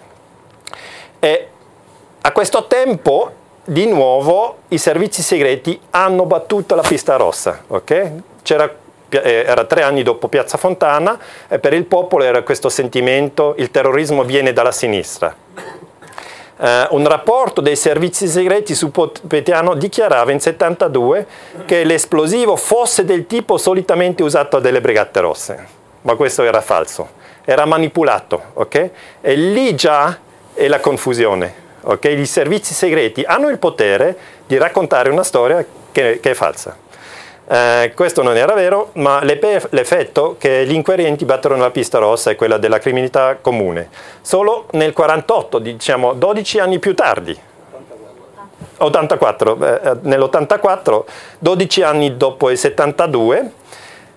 [1.19, 1.47] E
[2.19, 3.37] a questo tempo
[3.69, 8.21] di nuovo i servizi segreti hanno battuto la pista rossa, okay?
[9.09, 11.17] Eh, era tre anni dopo Piazza Fontana
[11.47, 15.35] e per il popolo era questo sentimento, il terrorismo viene dalla sinistra.
[16.57, 21.25] Uh, un rapporto dei servizi segreti su Petiano dichiarava in 72
[21.65, 25.67] che l'esplosivo fosse del tipo solitamente usato dalle Brigate Rosse,
[26.01, 27.17] ma questo era falso
[27.49, 28.89] era manipolato, ok?
[29.21, 30.15] E lì già
[30.53, 31.67] è la confusione.
[31.81, 32.19] Okay?
[32.19, 36.87] I servizi segreti hanno il potere di raccontare una storia che, che è falsa.
[37.51, 42.35] Eh, questo non era vero, ma l'effetto che gli inquirenti batterono la pista rossa è
[42.35, 43.89] quella della criminalità comune.
[44.21, 47.35] Solo nel 48, diciamo 12 anni più tardi,
[48.77, 51.03] 84, eh, nell'84,
[51.39, 53.51] 12 anni dopo il 72,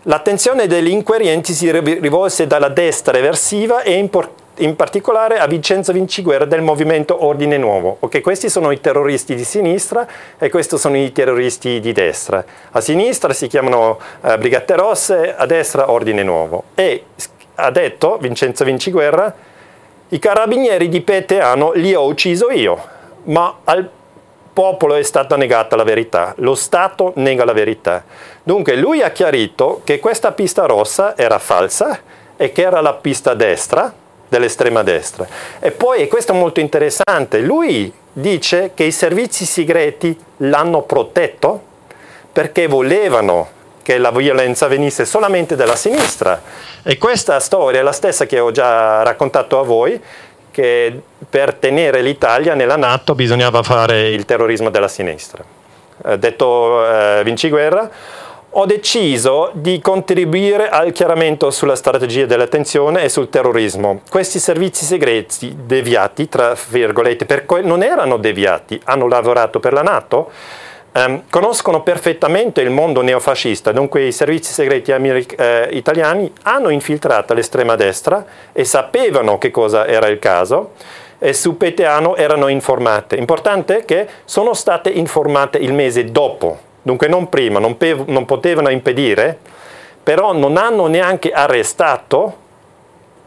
[0.02, 6.44] l'attenzione degli inquirenti si rivolse dalla destra eversiva e importante in particolare a Vincenzo Vinciguerra
[6.44, 7.96] del movimento Ordine Nuovo.
[8.00, 10.06] Okay, questi sono i terroristi di sinistra
[10.38, 12.44] e questi sono i terroristi di destra.
[12.72, 16.64] A sinistra si chiamano uh, Brigate Rosse, a destra Ordine Nuovo.
[16.74, 17.04] E
[17.54, 19.34] ha detto Vincenzo Vinciguerra,
[20.08, 22.78] i carabinieri di Peteano li ho ucciso io,
[23.24, 23.88] ma al
[24.52, 28.04] popolo è stata negata la verità, lo Stato nega la verità.
[28.42, 31.98] Dunque lui ha chiarito che questa pista rossa era falsa
[32.36, 34.00] e che era la pista destra,
[34.32, 35.26] dell'estrema destra.
[35.60, 41.62] E poi, e questo è molto interessante, lui dice che i servizi segreti l'hanno protetto
[42.32, 46.40] perché volevano che la violenza venisse solamente dalla sinistra.
[46.82, 50.00] E questa storia è la stessa che ho già raccontato a voi,
[50.50, 55.44] che per tenere l'Italia nella Nato bisognava fare il terrorismo della sinistra.
[56.06, 57.90] Eh, detto eh, Vinci Guerra,
[58.54, 64.02] ho deciso di contribuire al chiarimento sulla strategia dell'attenzione e sul terrorismo.
[64.10, 70.30] Questi servizi segreti deviati, tra virgolette, perché non erano deviati, hanno lavorato per la Nato,
[70.92, 77.32] ehm, conoscono perfettamente il mondo neofascista, dunque i servizi segreti americ- eh, italiani hanno infiltrato
[77.32, 78.22] l'estrema destra
[78.52, 80.72] e sapevano che cosa era il caso
[81.18, 83.16] e su Peteano erano informate.
[83.16, 88.70] Importante che sono state informate il mese dopo dunque non prima, non, pe- non potevano
[88.70, 89.38] impedire,
[90.02, 92.40] però non hanno neanche arrestato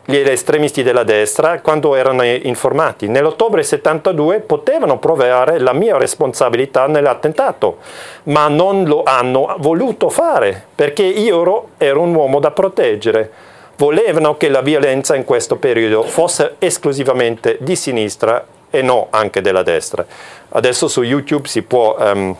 [0.07, 3.07] gli estremisti della destra quando erano informati.
[3.07, 7.77] Nell'ottobre 72 potevano provare la mia responsabilità nell'attentato,
[8.23, 13.31] ma non lo hanno voluto fare perché io ero un uomo da proteggere.
[13.77, 19.63] Volevano che la violenza in questo periodo fosse esclusivamente di sinistra e no anche della
[19.63, 20.05] destra.
[20.49, 22.35] Adesso su YouTube si può um,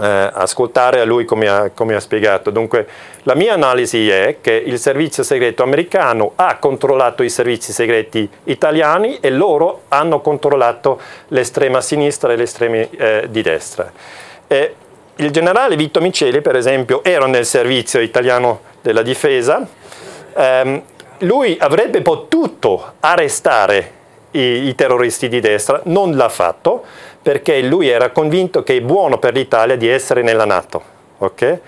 [0.00, 2.50] eh, ascoltare a lui come ha, come ha, spiegato.
[2.50, 2.86] Dunque,
[3.22, 9.18] la mia analisi è che il servizio segreto americano ha controllato i servizi segreti italiani
[9.20, 13.90] e loro hanno controllato l'estrema sinistra e l'estrema eh, di destra.
[14.46, 14.74] E
[15.16, 19.64] il generale Vito Miceli, per esempio, era nel servizio italiano della difesa.
[20.34, 20.82] Um,
[21.18, 23.92] lui avrebbe potuto arrestare
[24.32, 26.84] i, i terroristi di destra, non l'ha fatto
[27.24, 30.92] perché lui era convinto che è buono per l'Italia di essere nella Nato.
[31.16, 31.58] Okay?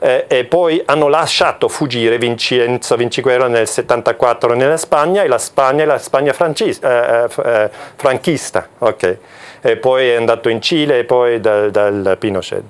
[0.00, 5.82] Eh, e poi hanno lasciato fuggire Vincenzo Vinciguerra nel 74 nella Spagna e la Spagna
[5.82, 8.68] è la Spagna francis- eh, eh, franchista.
[8.78, 9.18] Okay?
[9.60, 12.62] E poi è andato in Cile e poi dal, dal Pinochet.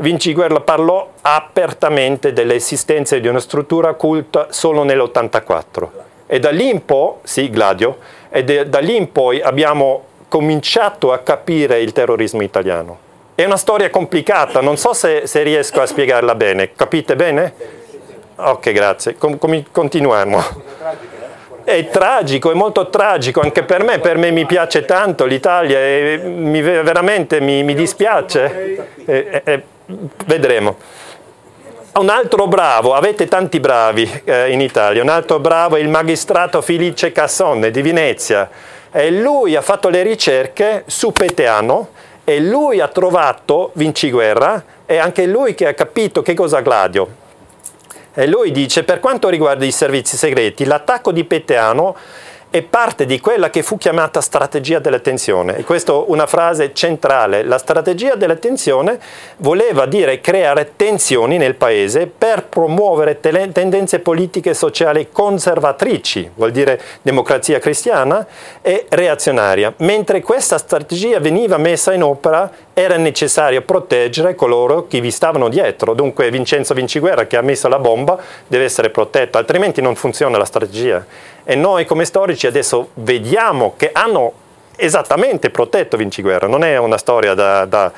[0.00, 5.88] Vinciguerra parlò apertamente dell'esistenza di una struttura occulta solo nell'84.
[6.26, 7.96] E da lì in poi, sì, Gladio,
[8.28, 13.06] e de, da lì in poi abbiamo cominciato a capire il terrorismo italiano.
[13.34, 16.72] È una storia complicata, non so se, se riesco a spiegarla bene.
[16.74, 17.54] Capite bene?
[18.36, 19.16] Ok, grazie.
[19.16, 20.42] Com- com- continuiamo.
[21.64, 26.20] È tragico, è molto tragico anche per me, per me mi piace tanto l'Italia e
[26.24, 28.86] mi, veramente mi, mi dispiace.
[29.04, 29.62] E, e,
[30.24, 30.76] vedremo.
[31.92, 36.60] Un altro bravo, avete tanti bravi eh, in Italia, un altro bravo è il magistrato
[36.62, 38.48] Felice Cassone di Venezia
[38.90, 41.88] e lui ha fatto le ricerche su Peteano
[42.24, 47.26] e lui ha trovato Vinciguerra e anche lui che ha capito che cosa Gladio.
[48.14, 51.94] E lui dice, per quanto riguarda i servizi segreti, l'attacco di Peteano
[52.50, 55.58] è parte di quella che fu chiamata strategia dell'attenzione.
[55.58, 57.42] E questa è una frase centrale.
[57.42, 58.98] La strategia dell'attenzione
[59.38, 66.50] voleva dire creare tensioni nel paese per promuovere te- tendenze politiche e sociali conservatrici, vuol
[66.50, 68.26] dire democrazia cristiana,
[68.62, 69.72] e reazionaria.
[69.78, 75.94] Mentre questa strategia veniva messa in opera era necessario proteggere coloro che vi stavano dietro.
[75.94, 80.44] Dunque Vincenzo Vinciguerra che ha messo la bomba deve essere protetto, altrimenti non funziona la
[80.44, 81.04] strategia.
[81.50, 84.34] E noi come storici adesso vediamo che hanno
[84.76, 87.90] esattamente protetto Vinciguerra, non è una storia da, da,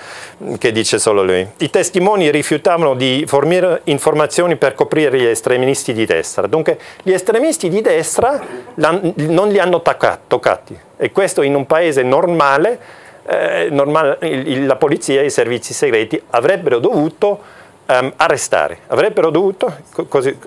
[0.57, 1.45] che dice solo lui.
[1.57, 7.69] I testimoni rifiutavano di fornire informazioni per coprire gli estremisti di destra, dunque gli estremisti
[7.69, 8.41] di destra
[8.77, 12.79] non li hanno toccati e questo in un paese normale,
[13.27, 14.17] eh, normale
[14.65, 17.41] la polizia e i servizi segreti avrebbero dovuto
[17.87, 19.77] um, arrestare, avrebbero dovuto,
[20.07, 20.39] così,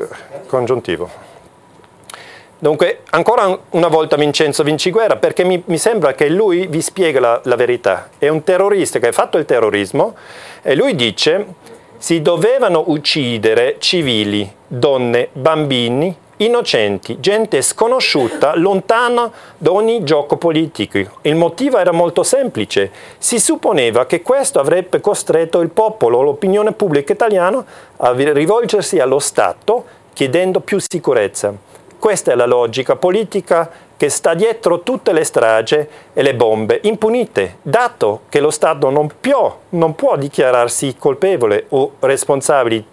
[0.48, 1.32] congiuntivo.
[2.64, 7.42] Dunque, ancora una volta Vincenzo Vinciguerra, perché mi, mi sembra che lui vi spiega la,
[7.44, 8.08] la, verità.
[8.18, 10.16] È un terrorista che ha fatto il terrorismo
[10.62, 11.46] e lui dice
[11.98, 21.18] si dovevano uccidere civili, donne, bambini, innocenti, gente sconosciuta, lontana da ogni gioco politico.
[21.24, 22.90] Il motivo era molto semplice.
[23.18, 27.62] Si supponeva che questo avrebbe costretto il popolo, l'opinione pubblica italiana,
[27.98, 29.84] a rivolgersi allo Stato
[30.14, 31.73] chiedendo più sicurezza.
[32.04, 37.60] Questa è la logica politica che sta dietro tutte le strage e le bombe impunite,
[37.62, 42.84] dato che lo Stato non può, non può dichiararsi colpevole o responsabile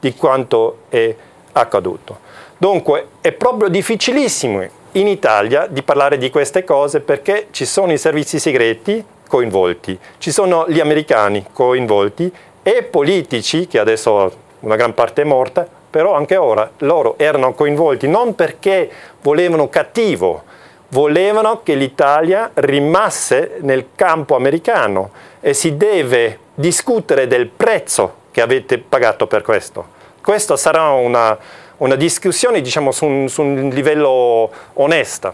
[0.00, 1.14] di quanto è
[1.52, 2.18] accaduto.
[2.56, 7.98] Dunque è proprio difficilissimo in Italia di parlare di queste cose perché ci sono i
[7.98, 15.22] servizi segreti coinvolti, ci sono gli americani coinvolti e politici, che adesso una gran parte
[15.22, 18.90] è morta, però anche ora loro erano coinvolti non perché
[19.22, 20.42] volevano cattivo,
[20.88, 25.08] volevano che l'Italia rimasse nel campo americano
[25.40, 29.86] e si deve discutere del prezzo che avete pagato per questo.
[30.20, 31.34] Questa sarà una,
[31.78, 35.32] una discussione diciamo, su, un, su un livello onesto.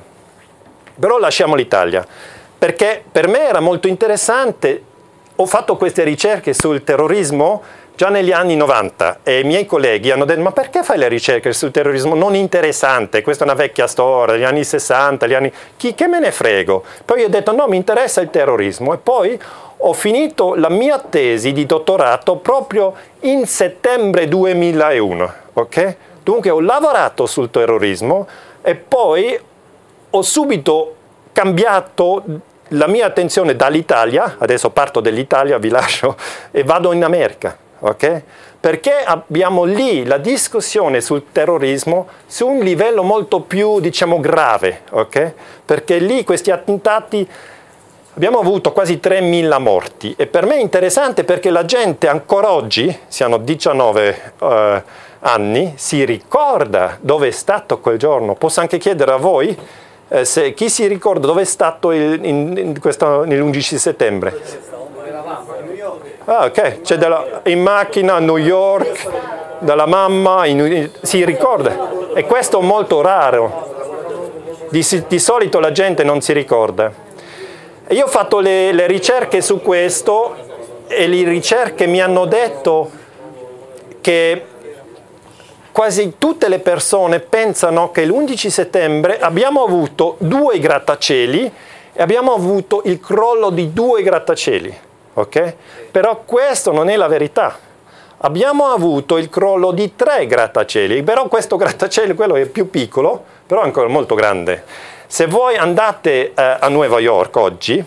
[0.96, 2.06] Però lasciamo l'Italia,
[2.56, 4.80] perché per me era molto interessante,
[5.34, 7.62] ho fatto queste ricerche sul terrorismo
[7.94, 11.52] già negli anni 90 e i miei colleghi hanno detto ma perché fai le ricerche
[11.52, 15.52] sul terrorismo non interessante, questa è una vecchia storia, gli anni 60, gli anni...
[15.76, 16.84] Chi, che me ne frego?
[17.04, 19.38] Poi ho detto no, mi interessa il terrorismo e poi
[19.84, 25.96] ho finito la mia tesi di dottorato proprio in settembre 2001, ok?
[26.22, 28.26] Dunque ho lavorato sul terrorismo
[28.62, 29.38] e poi
[30.10, 30.94] ho subito
[31.32, 32.22] cambiato
[32.68, 36.16] la mia attenzione dall'Italia, adesso parto dall'Italia, vi lascio,
[36.50, 38.22] e vado in America ok?
[38.60, 45.32] Perché abbiamo lì la discussione sul terrorismo su un livello molto più, diciamo, grave, ok?
[45.64, 47.28] Perché lì questi attentati
[48.14, 52.96] abbiamo avuto quasi 3.000 morti e per me è interessante perché la gente ancora oggi,
[53.08, 54.82] siamo 19 eh,
[55.20, 58.34] anni, si ricorda dove è stato quel giorno.
[58.34, 59.58] Posso anche chiedere a voi
[60.08, 64.70] eh, se chi si ricorda dove è stato il, in, in questo, nell'11 settembre?
[66.24, 69.08] Ah, ok, c'è della, in macchina a New York,
[69.58, 71.90] dalla mamma, in, si ricorda.
[72.14, 73.70] E questo è molto raro.
[74.70, 76.92] Di, di, solito la gente non si ricorda.
[77.84, 80.36] E io ho fatto le, le ricerche su questo
[80.86, 82.88] e le ricerche mi hanno detto
[84.00, 84.46] che
[85.72, 91.52] quasi tutte le persone pensano che l'11 settembre abbiamo avuto due grattacieli
[91.92, 95.54] e abbiamo avuto il crollo di due grattacieli ok?
[95.90, 97.58] Però questo non è la verità.
[98.18, 103.62] Abbiamo avuto il crollo di tre grattacieli, però questo grattacielo quello è più piccolo, però
[103.62, 104.64] ancora molto grande.
[105.06, 107.84] Se voi andate eh, a Nuova York oggi,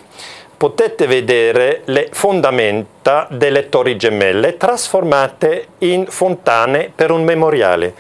[0.58, 7.94] potete vedere le fondamenta delle torri gemelle trasformate in fontane per un memoriale.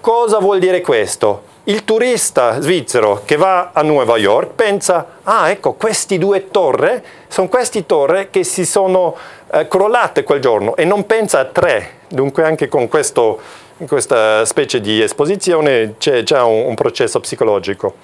[0.00, 1.54] Cosa vuol dire questo?
[1.68, 7.48] Il turista svizzero che va a Nuova York pensa, ah ecco, queste due torri sono
[7.48, 9.16] queste torri che si sono
[9.50, 11.94] eh, crollate quel giorno e non pensa a tre.
[12.08, 13.40] Dunque anche con questo,
[13.88, 17.94] questa specie di esposizione c'è già un, un processo psicologico.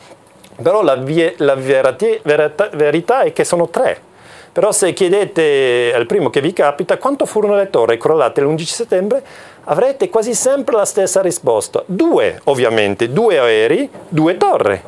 [0.60, 4.10] Però la, vie, la verati, verità, verità è che sono tre.
[4.52, 9.24] Però se chiedete al primo che vi capita quanto furono le torri crollate l'11 settembre,
[9.64, 11.82] avrete quasi sempre la stessa risposta.
[11.86, 14.80] Due, ovviamente, due aerei, due torri.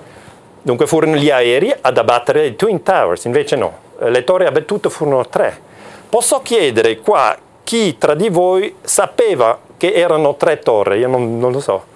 [0.63, 5.27] Dunque furono gli aerei ad abbattere i Twin Towers, invece no, le torri abbattute furono
[5.27, 5.57] tre.
[6.09, 10.99] Posso chiedere qua chi tra di voi sapeva che erano tre torri?
[10.99, 11.93] Io non, non lo so.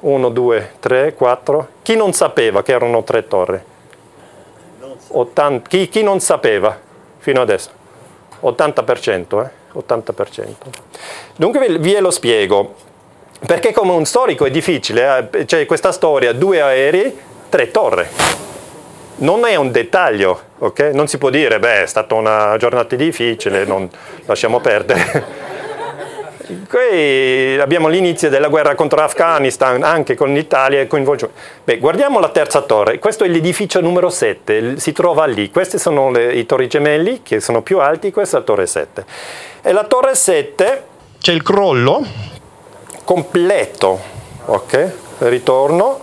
[0.00, 1.68] Uno, due, tre, quattro.
[1.82, 3.60] Chi non sapeva che erano tre torri?
[5.10, 6.76] 80, chi, chi non sapeva
[7.18, 7.70] fino adesso?
[8.40, 9.50] 80%, eh?
[9.74, 10.46] 80%.
[11.36, 12.74] Dunque vi lo spiego,
[13.46, 15.44] perché come un storico è difficile, eh?
[15.44, 17.16] c'è questa storia, due aerei,
[17.48, 18.06] tre torri.
[19.20, 20.90] Non è un dettaglio, ok?
[20.92, 23.88] Non si può dire, beh, è stata una giornata difficile, non,
[24.26, 25.46] lasciamo perdere.
[26.48, 31.38] Qui abbiamo l'inizio della guerra contro l'Afghanistan, anche con l'Italia e coinvolgimento.
[31.62, 36.10] Beh, guardiamo la terza torre, questo è l'edificio numero 7, si trova lì, questi sono
[36.10, 39.04] le, i torri gemelli che sono più alti, questa è la torre 7.
[39.60, 40.82] E la torre 7
[41.20, 42.02] c'è il crollo
[43.04, 44.00] completo,
[44.46, 44.92] ok?
[45.18, 46.00] Ritorno.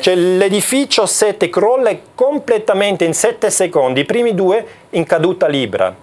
[0.00, 5.94] C'è l'edificio 7 crolla completamente in 7 secondi, i primi due in caduta libera.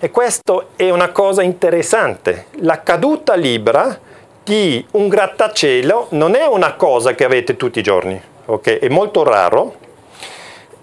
[0.00, 2.46] E questo è una cosa interessante.
[2.60, 3.98] La caduta libera
[4.44, 8.78] di un grattacielo non è una cosa che avete tutti i giorni, ok?
[8.78, 9.74] È molto raro.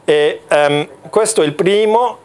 [0.03, 2.17] E, um, questo è il primo,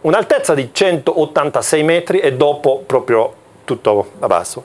[0.00, 3.34] un'altezza di 186 metri e dopo proprio
[3.64, 4.64] tutto a basso.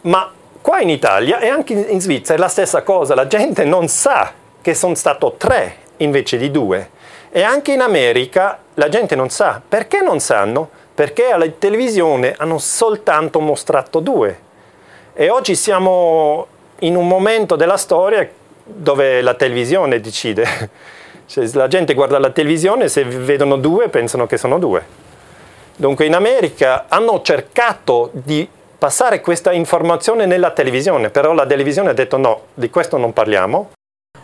[0.00, 3.86] Ma qua in Italia e anche in Svizzera è la stessa cosa, la gente non
[3.86, 6.90] sa che sono stato tre invece di due.
[7.36, 9.60] E anche in America la gente non sa.
[9.66, 10.70] Perché non sanno?
[10.94, 14.38] Perché alla televisione hanno soltanto mostrato due.
[15.14, 16.46] E oggi siamo
[16.78, 18.30] in un momento della storia
[18.62, 20.46] dove la televisione decide.
[21.26, 24.84] Cioè, la gente guarda la televisione, se vedono due pensano che sono due.
[25.74, 28.46] Dunque in America hanno cercato di
[28.78, 33.70] passare questa informazione nella televisione, però la televisione ha detto no, di questo non parliamo.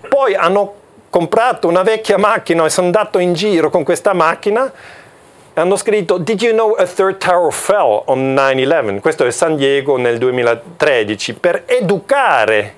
[0.08, 0.79] Poi hanno
[1.10, 4.72] comprato una vecchia macchina e sono andato in giro con questa macchina
[5.54, 9.00] hanno scritto Did you know a third tower fell on 9-11?
[9.00, 12.74] Questo è San Diego nel 2013 per educare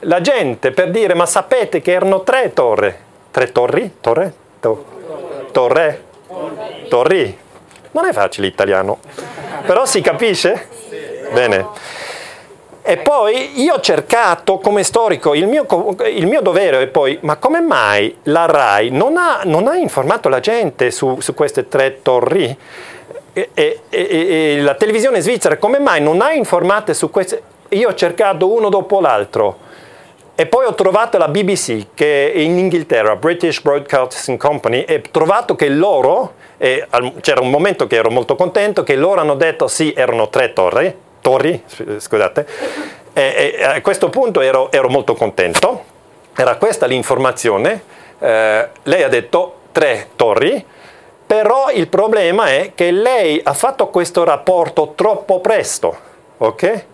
[0.00, 2.94] la gente, per dire ma sapete che erano tre torri?
[3.30, 3.96] Tre torri?
[4.00, 4.32] Torre?
[4.60, 4.84] To-
[5.52, 6.04] torre?
[6.88, 7.38] Torri?
[7.92, 8.98] Non è facile l'italiano,
[9.64, 10.68] però si capisce?
[11.32, 11.66] Bene.
[12.88, 15.66] E poi io ho cercato come storico, il mio,
[16.04, 20.28] il mio dovere è poi, ma come mai la RAI non ha, non ha informato
[20.28, 22.56] la gente su, su queste tre torri?
[23.32, 27.42] E, e, e, la televisione svizzera come mai non ha informato su queste?
[27.70, 29.58] Io ho cercato uno dopo l'altro
[30.36, 35.10] e poi ho trovato la BBC che è in Inghilterra, British Broadcasting Company, e ho
[35.10, 39.92] trovato che loro, c'era un momento che ero molto contento, che loro hanno detto sì,
[39.92, 41.60] erano tre torri, torri,
[41.98, 42.46] scusate,
[43.12, 45.82] e, e a questo punto ero, ero, molto contento,
[46.36, 47.82] era questa l'informazione,
[48.20, 50.64] eh, lei ha detto tre torri,
[51.26, 55.98] però il problema è che lei ha fatto questo rapporto troppo presto,
[56.36, 56.84] ok?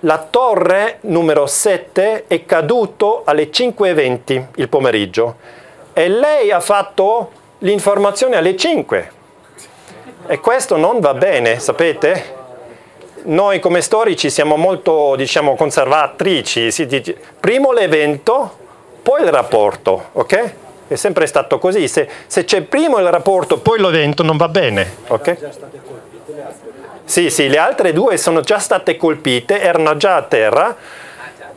[0.00, 5.36] La torre numero 7 è caduto alle 5.20 il pomeriggio
[5.92, 9.12] e lei ha fatto l'informazione alle 5
[10.26, 12.43] e questo non va bene, sapete?
[13.24, 16.70] Noi come storici siamo molto diciamo, conservatrici,
[17.38, 18.56] prima l'evento,
[19.02, 20.52] poi il rapporto, ok?
[20.88, 24.96] È sempre stato così, se, se c'è prima il rapporto, poi l'evento non va bene,
[25.08, 25.36] ok?
[27.04, 30.76] Sì, sì, le altre due sono già state colpite, erano già a terra.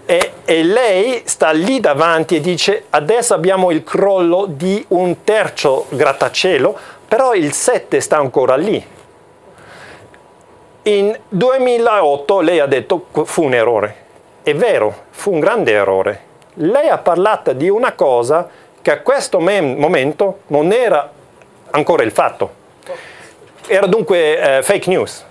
[0.06, 5.88] E, e lei sta lì davanti e dice adesso abbiamo il crollo di un terzo
[5.90, 8.96] grattacielo, però il 7 sta ancora lì
[10.88, 14.06] in 2008 lei ha detto che fu un errore.
[14.42, 16.22] È vero, fu un grande errore.
[16.56, 18.48] Lei ha parlato di una cosa
[18.82, 21.12] che a questo momento non era
[21.72, 22.66] ancora il fatto.
[23.68, 25.26] Era dunque eh, fake news.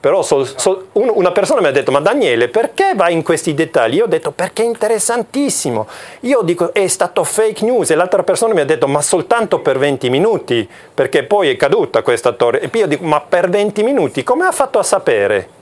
[0.00, 3.54] Però so, so, un, una persona mi ha detto, ma Daniele, perché vai in questi
[3.54, 3.96] dettagli?
[3.96, 5.88] Io ho detto, perché è interessantissimo.
[6.20, 7.90] Io dico, è stato fake news.
[7.90, 12.02] E l'altra persona mi ha detto, ma soltanto per 20 minuti, perché poi è caduta
[12.02, 12.60] questa torre.
[12.60, 15.56] E poi io dico, ma per 20 minuti, come ha fatto a sapere?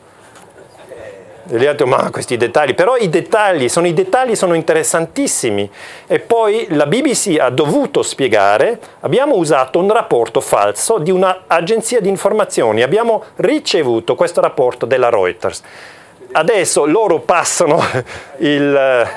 [1.49, 5.71] E gli detto, ma questi dettagli, però i dettagli, sono, i dettagli sono interessantissimi.
[6.07, 12.09] E poi la BBC ha dovuto spiegare, abbiamo usato un rapporto falso di un'agenzia di
[12.09, 15.63] informazioni, abbiamo ricevuto questo rapporto della Reuters.
[16.33, 17.81] Adesso loro passano
[18.39, 19.09] il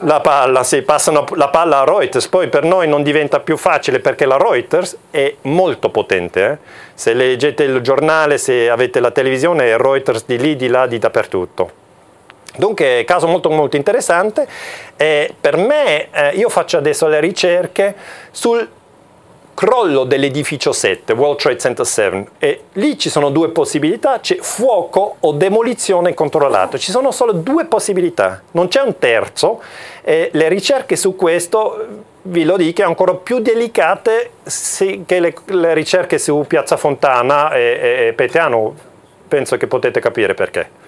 [0.00, 4.00] la palla, sì, passano la palla a Reuters, poi per noi non diventa più facile
[4.00, 6.50] perché la Reuters è molto potente.
[6.50, 6.58] Eh?
[6.94, 10.98] Se leggete il giornale, se avete la televisione, è Reuters di lì, di là, di
[10.98, 11.78] dappertutto.
[12.56, 14.46] Dunque, caso molto molto interessante.
[14.96, 17.94] Eh, per me, eh, io faccio adesso le ricerche
[18.30, 18.68] sul
[19.60, 25.16] crollo dell'edificio 7, World Trade Center 7, e lì ci sono due possibilità, c'è fuoco
[25.20, 29.60] o demolizione controllata, ci sono solo due possibilità, non c'è un terzo,
[30.00, 31.86] e le ricerche su questo,
[32.22, 34.30] vi lo dico, sono ancora più delicate
[35.04, 38.74] che le, le, ricerche su Piazza Fontana e, e, e Peteano,
[39.28, 40.79] penso che potete capire perché.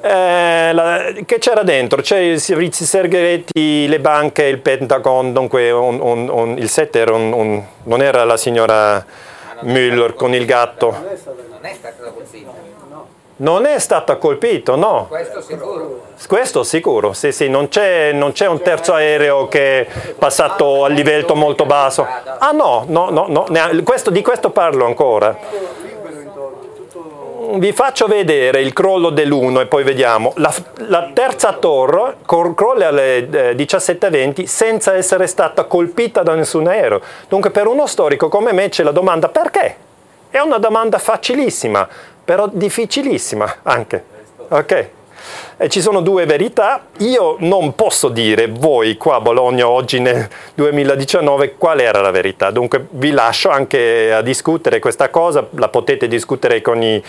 [0.00, 2.02] Eh, la, che c'era dentro?
[2.02, 7.16] C'è i servizi segreti, le banche, il Pentagon, dunque un, un, un, il set era
[7.16, 9.04] non era la signora
[9.62, 10.90] Müller con il gatto.
[10.90, 11.08] Non
[11.62, 12.50] è stata colpita.
[13.38, 15.06] Non è stata colpita, no.
[15.08, 16.04] Questo sicuro.
[16.26, 20.88] Questo sicuro, sì, sì, non c'è, non c'è un terzo aereo che è passato a
[20.88, 22.06] livello molto basso.
[22.38, 23.46] Ah no, no, no, no.
[23.84, 25.36] Questo, di questo parlo ancora
[27.54, 30.32] vi faccio vedere il crollo dell'1 e poi vediamo.
[30.36, 30.52] La,
[30.88, 37.00] la terza torre crolla alle eh, 17.20 senza essere stata colpita da nessun aereo.
[37.28, 39.76] Dunque per uno storico come me c'è la domanda perché?
[40.28, 41.88] È una domanda facilissima,
[42.24, 44.04] però difficilissima anche.
[44.48, 44.88] Ok?
[45.56, 46.86] E ci sono due verità.
[46.98, 52.50] Io non posso dire voi qua a Bologna oggi nel 2019 qual era la verità.
[52.50, 57.02] Dunque vi lascio anche a discutere questa cosa, la potete discutere con, i,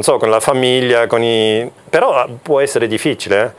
[0.00, 1.70] so, con la famiglia, con i...
[1.88, 3.54] però può essere difficile.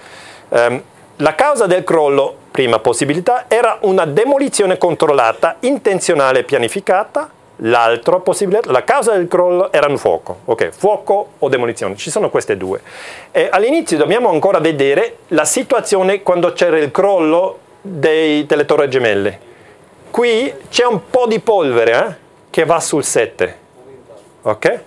[0.50, 0.66] Eh?
[0.66, 0.82] Um,
[1.18, 7.30] la causa del crollo, prima possibilità, era una demolizione controllata, intenzionale e pianificata
[7.64, 12.30] L'altra possibilità, la causa del crollo era un fuoco, ok, fuoco o demolizione, ci sono
[12.30, 12.82] queste due.
[13.32, 19.39] E all'inizio dobbiamo ancora vedere la situazione quando c'era il crollo dei, delle torri gemelle.
[20.10, 22.16] Qui c'è un po' di polvere eh,
[22.49, 23.57] che va sul 7,
[24.43, 24.80] ok?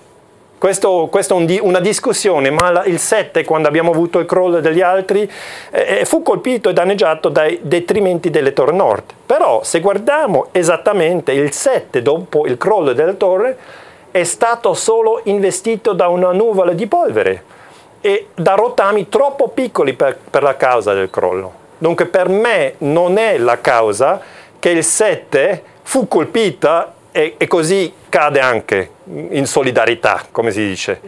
[0.62, 5.28] Questo, questa è una discussione, ma il 7, quando abbiamo avuto il crollo degli altri,
[5.72, 9.02] eh, fu colpito e danneggiato dai detrimenti delle torri nord.
[9.26, 13.52] Però se guardiamo esattamente il 7 dopo il crollo delle torri,
[14.12, 17.42] è stato solo investito da una nuvola di polvere
[18.00, 21.52] e da rotami troppo piccoli per, per la causa del crollo.
[21.76, 24.20] Dunque per me non è la causa
[24.60, 31.00] che il 7 fu colpita e, e così cade anche in solidarietà, come si dice.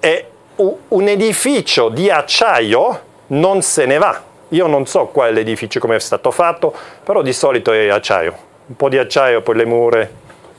[0.00, 0.26] E
[0.56, 4.22] un edificio di acciaio non se ne va.
[4.50, 8.36] Io non so qual è l'edificio, come è stato fatto, però di solito è acciaio.
[8.66, 10.08] Un po' di acciaio, poi le mura.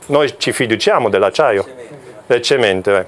[0.06, 1.66] Noi ci fiduciamo dell'acciaio,
[2.26, 2.96] del cemento.
[2.96, 3.06] Eh.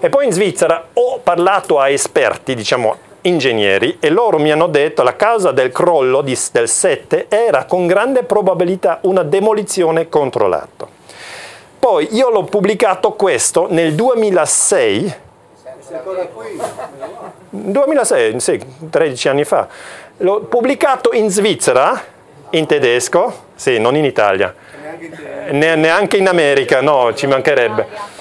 [0.00, 5.02] E poi in Svizzera ho parlato a esperti, diciamo ingegneri e loro mi hanno detto
[5.02, 10.86] che la causa del crollo di, del 7 era con grande probabilità una demolizione controllata.
[11.78, 15.14] Poi io l'ho pubblicato questo nel 2006.
[17.50, 18.60] 2006, sì,
[18.90, 19.68] 13 anni fa.
[20.18, 22.02] L'ho pubblicato in Svizzera,
[22.50, 24.54] in tedesco, sì, non in Italia,
[25.50, 28.14] neanche in America, no, ci mancherebbe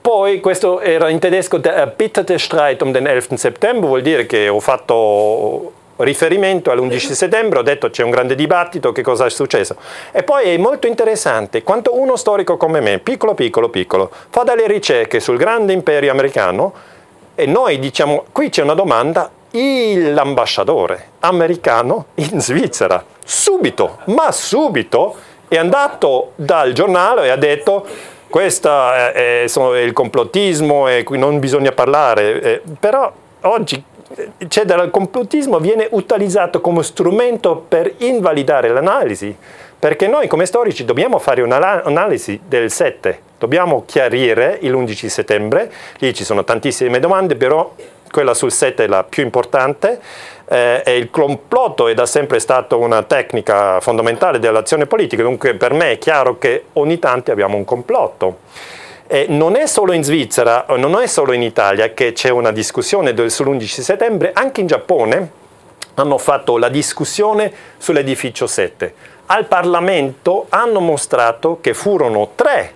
[0.00, 3.36] poi questo era in tedesco der erbitterte Streit um den 11.
[3.36, 8.92] September, vuol dire che ho fatto riferimento all'11 settembre, ho detto c'è un grande dibattito,
[8.92, 9.76] che cosa è successo.
[10.12, 14.66] E poi è molto interessante quanto uno storico come me, piccolo, piccolo, piccolo, fa delle
[14.66, 16.72] ricerche sul grande imperio americano
[17.34, 25.14] e noi diciamo, qui c'è una domanda, l'ambasciatore americano in Svizzera, subito, ma subito,
[25.46, 27.86] è andato dal giornale e ha detto
[28.34, 33.12] questo è, è, il complottismo e qui non bisogna parlare, eh, però
[33.42, 33.80] oggi
[34.48, 39.36] cioè, il complottismo viene utilizzato come strumento per invalidare l'analisi,
[39.78, 46.24] perché noi come storici dobbiamo fare un'analisi del 7, dobbiamo chiarire l'11 settembre, lì ci
[46.24, 47.72] sono tantissime domande, però
[48.10, 50.00] quella sul 7 è la più importante,
[50.46, 55.72] eh, e il complotto è da sempre stato una tecnica fondamentale dell'azione politica, dunque per
[55.72, 58.38] me è chiaro che ogni tanto abbiamo un complotto.
[59.06, 63.12] E non è solo in Svizzera, non è solo in Italia che c'è una discussione
[63.12, 65.42] sull'11 settembre, anche in Giappone
[65.94, 68.94] hanno fatto la discussione sull'edificio 7.
[69.26, 72.72] Al Parlamento hanno mostrato che furono tre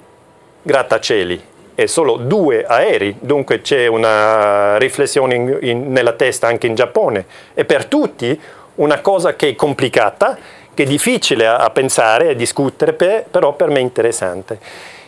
[0.63, 1.48] grattacieli
[1.81, 7.25] e solo due aerei, dunque c'è una riflessione in, in, nella testa anche in Giappone.
[7.55, 8.37] E per tutti
[8.75, 10.37] una cosa che è complicata,
[10.75, 14.59] che è difficile a, a pensare e discutere, per, però per me interessante.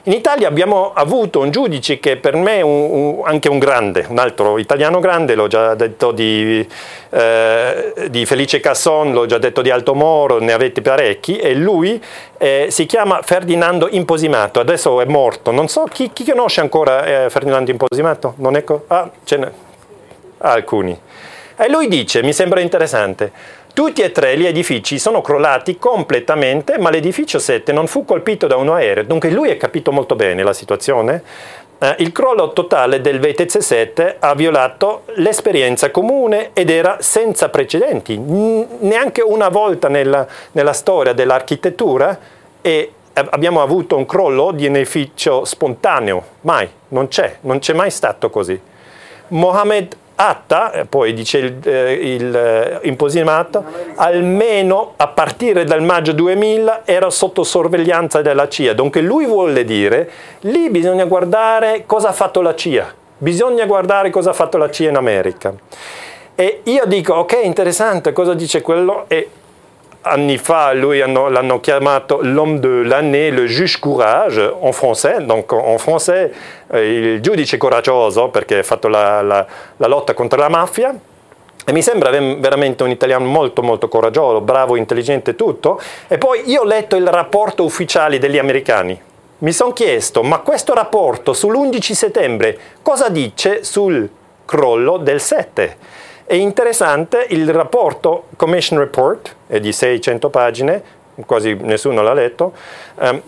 [0.05, 4.07] In Italia abbiamo avuto un giudice che per me è un, un, anche un grande,
[4.09, 6.67] un altro italiano grande, l'ho già detto di,
[7.11, 12.03] eh, di Felice Casson, l'ho già detto di Alto Moro, ne avete parecchi, e lui
[12.39, 17.29] eh, si chiama Ferdinando Imposimato, adesso è morto, non so chi, chi conosce ancora eh,
[17.29, 18.33] Ferdinando Imposimato?
[18.39, 19.51] Non è co- ah, ce n'è
[20.39, 20.99] alcuni.
[21.57, 23.31] E lui dice, mi sembra interessante,
[23.81, 28.57] tutti e tre gli edifici sono crollati completamente, ma l'edificio 7 non fu colpito da
[28.57, 31.23] un aereo, dunque lui ha capito molto bene la situazione.
[31.79, 38.19] Eh, il crollo totale del VTC 7 ha violato l'esperienza comune ed era senza precedenti,
[38.19, 42.19] neanche una volta nella, nella storia dell'architettura
[42.61, 47.91] e abbiamo avuto un crollo di un edificio spontaneo, mai, non c'è, non c'è mai
[47.91, 48.61] stato così.
[49.29, 53.65] Mohammed Atta, eh, poi dice il, eh, il eh, imposimato,
[53.95, 58.75] almeno a partire dal maggio 2000 era sotto sorveglianza della CIA.
[58.75, 60.11] Dunque lui vuole dire,
[60.41, 64.91] lì bisogna guardare cosa ha fatto la CIA, bisogna guardare cosa ha fatto la CIA
[64.91, 65.55] in America.
[66.35, 69.07] E io dico, ok, interessante, cosa dice quello?
[69.09, 69.31] E
[70.03, 75.53] anni fa, lui hanno, l'hanno chiamato l'homme de l'année, le juge courage, en français, donc
[75.53, 76.33] en français
[76.73, 79.47] eh, il giudice coraggioso perché ha fatto la, la,
[79.77, 80.95] la, lotta contro la mafia.
[81.63, 85.81] E mi sembra veramente un italiano molto molto coraggioso, bravo, intelligente, tutto.
[86.09, 88.99] E poi io ho letto il rapporto ufficiale degli americani.
[89.39, 94.09] mi sono chiesto, ma questo rapporto sull'11 settembre cosa dice sul
[94.47, 95.77] crollo del 7?
[96.31, 100.81] È interessante, il rapporto, Commission Report, è di 600 pagine,
[101.27, 102.53] quasi nessuno l'ha letto,
[103.01, 103.21] um,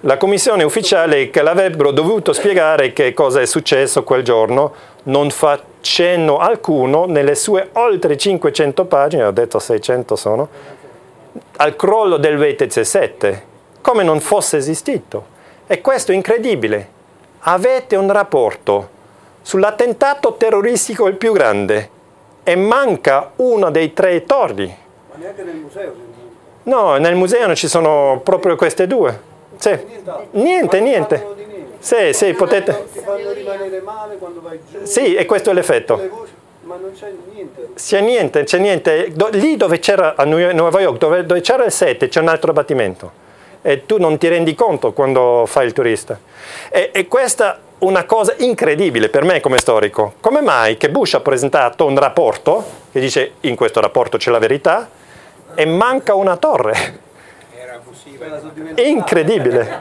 [0.00, 4.72] la commissione ufficiale che l'avrebbero dovuto spiegare che cosa è successo quel giorno
[5.02, 10.48] non fa cenno alcuno nelle sue oltre 500 pagine, ho detto 600 sono,
[11.56, 13.44] al crollo del VTC 7,
[13.82, 15.26] come non fosse esistito.
[15.66, 16.88] E questo è incredibile.
[17.40, 18.98] Avete un rapporto
[19.42, 21.90] sull'attentato terroristico il più grande
[22.42, 24.66] e manca uno dei tre torri.
[24.66, 25.94] Ma neanche nel museo?
[26.64, 29.28] No, nel museo non ci sono proprio queste due.
[29.56, 29.78] Sì.
[30.32, 31.26] Niente, niente.
[31.78, 32.86] Sì, sì, potete...
[32.92, 34.84] Ti fanno rimanere male quando vai giù.
[34.84, 36.28] Sì, e questo è l'effetto.
[36.62, 37.70] Ma non c'è niente.
[37.74, 39.12] C'è niente, c'è niente.
[39.12, 42.28] Do- lì dove c'era, a New- Nuova York, dove, dove c'era il 7, c'è un
[42.28, 43.28] altro abbattimento.
[43.62, 46.18] E tu non ti rendi conto quando fai il turista.
[46.70, 50.14] E, e questa una cosa incredibile per me come storico.
[50.20, 54.38] Come mai che Bush ha presentato un rapporto che dice in questo rapporto c'è la
[54.38, 54.88] verità
[55.54, 57.08] e manca una torre?
[58.76, 59.80] Incredibile.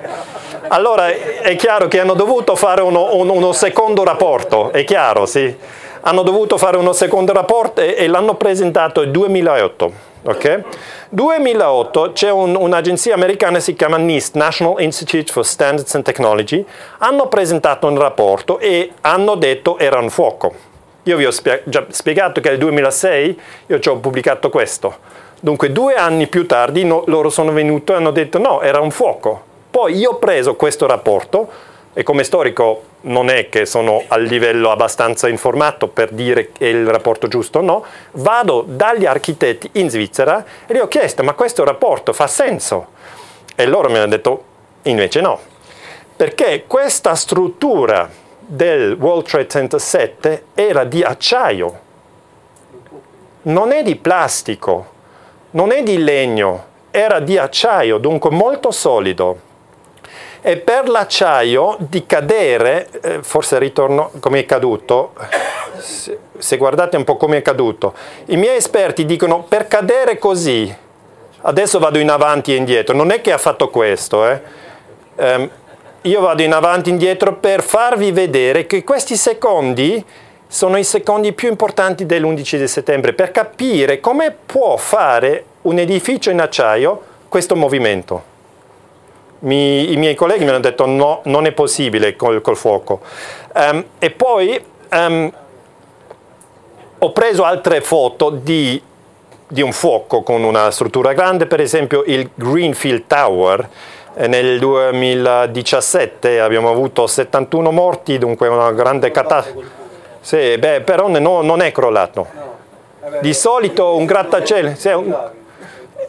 [0.69, 5.55] Allora è chiaro che hanno dovuto fare uno, uno, uno secondo rapporto, è chiaro, sì.
[6.01, 10.08] Hanno dovuto fare uno secondo rapporto e, e l'hanno presentato nel 2008.
[10.23, 10.63] Ok?
[11.09, 16.65] 2008 c'è un, un'agenzia americana si chiama NIST, National Institute for Standards and Technology,
[16.99, 20.53] hanno presentato un rapporto e hanno detto era un fuoco.
[21.03, 24.97] Io vi ho spie- già spiegato che nel 2006 io ci ho pubblicato questo.
[25.39, 28.91] Dunque due anni più tardi no, loro sono venuti e hanno detto no, era un
[28.91, 29.43] fuoco.
[29.71, 31.49] Poi io ho preso questo rapporto
[31.99, 36.69] e come storico non è che sono a livello abbastanza informato per dire che è
[36.69, 41.33] il rapporto giusto o no, vado dagli architetti in Svizzera e gli ho chiesto ma
[41.33, 42.91] questo rapporto fa senso?
[43.53, 44.43] E loro mi hanno detto
[44.83, 45.41] invece no,
[46.15, 48.09] perché questa struttura
[48.39, 51.79] del World Trade Center 7 era di acciaio,
[53.41, 54.87] non è di plastico,
[55.51, 59.47] non è di legno, era di acciaio, dunque molto solido
[60.41, 65.13] e per l'acciaio di cadere, eh, forse ritorno come è caduto,
[65.77, 67.93] se, guardate un po' come è caduto,
[68.25, 70.73] i miei esperti dicono per cadere così,
[71.41, 74.41] adesso vado in avanti e indietro, non è che ha fatto questo, eh.
[75.15, 75.49] Um,
[76.03, 80.03] io vado in avanti e indietro per farvi vedere che questi secondi
[80.47, 86.29] sono i secondi più importanti dell'11 di settembre, per capire come può fare un edificio
[86.29, 88.28] in acciaio questo movimento
[89.39, 92.99] mi, i miei colleghi mi hanno detto no, non è possibile col, col fuoco.
[93.53, 95.31] Um, e poi um,
[96.99, 98.81] ho preso altre foto di,
[99.47, 103.69] di, un fuoco con una struttura grande, per esempio il Greenfield Tower.
[104.15, 109.77] Eh, nel 2017 abbiamo avuto 71 morti, dunque una grande catastrofe.
[110.19, 112.27] Sì, beh, però no, non è crollato.
[113.21, 114.73] Di solito un grattacielo...
[114.75, 115.15] Sì, un,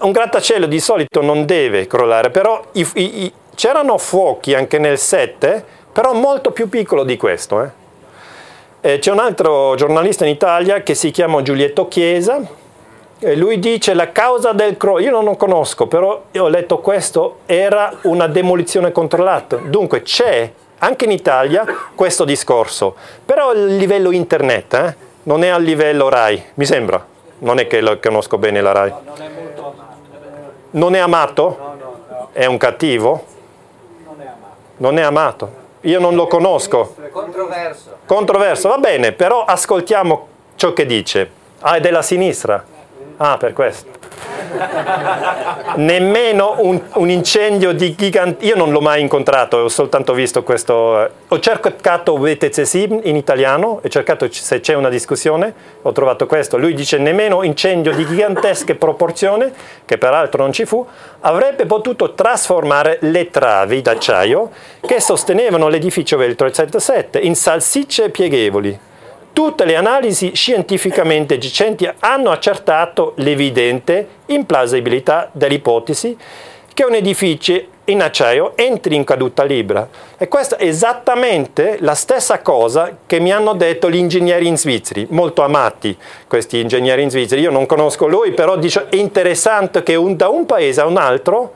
[0.01, 5.65] un grattacielo di solito non deve crollare, però i, i, c'erano fuochi anche nel 7,
[5.93, 7.71] però molto più piccolo di questo.
[8.81, 8.99] Eh.
[8.99, 12.41] c'è un altro giornalista in Italia che si chiama Giulietto Chiesa,
[13.23, 17.41] e lui dice la causa del crollo, io non lo conosco, però ho letto questo,
[17.45, 19.57] era una demolizione controllata.
[19.57, 22.95] Dunque c'è anche in Italia questo discorso,
[23.25, 24.95] però a livello internet, eh?
[25.25, 27.07] non è a livello RAI, mi sembra.
[27.41, 28.93] Non è che conosco bene la RAI.
[30.73, 31.49] Non è amato.
[31.51, 31.77] È amato?
[31.79, 32.29] No, no, no.
[32.33, 33.25] È un cattivo?
[34.05, 34.57] Non è amato.
[34.77, 35.55] Non è amato.
[35.83, 36.95] Io non lo conosco.
[37.11, 37.97] Controverso.
[38.07, 41.31] Controverso, va bene, però ascoltiamo ciò che dice.
[41.61, 42.65] Ah, è della sinistra.
[43.17, 44.00] Ah, per questo.
[45.77, 48.45] Nemmeno un, un, incendio di gigante.
[48.45, 51.05] Io non l'ho mai incontrato, ho soltanto visto questo.
[51.05, 55.53] Eh, ho cercato VTC in italiano, ho cercato se c'è una discussione,
[55.83, 56.59] ho trovato questo.
[56.59, 59.51] Lui dice nemmeno incendio di gigantesche proporzioni,
[59.85, 60.85] che peraltro non ci fu,
[61.21, 64.51] avrebbe potuto trasformare le travi d'acciaio
[64.81, 68.89] che sostenevano l'edificio del 307 in salsicce pieghevoli
[69.33, 76.17] Tutte le analisi scientificamente recenti hanno accertato l'evidente implausibilità dell'ipotesi
[76.75, 79.89] che un edificio in acciaio entri in caduta libera.
[80.17, 85.05] E questa è esattamente la stessa cosa che mi hanno detto gli ingegneri in Svizzera,
[85.11, 85.97] molto amati
[86.27, 87.41] questi ingegneri in Svizzera.
[87.41, 90.97] Io non conosco lui, però dice, è interessante che un, da un paese a un
[90.97, 91.53] altro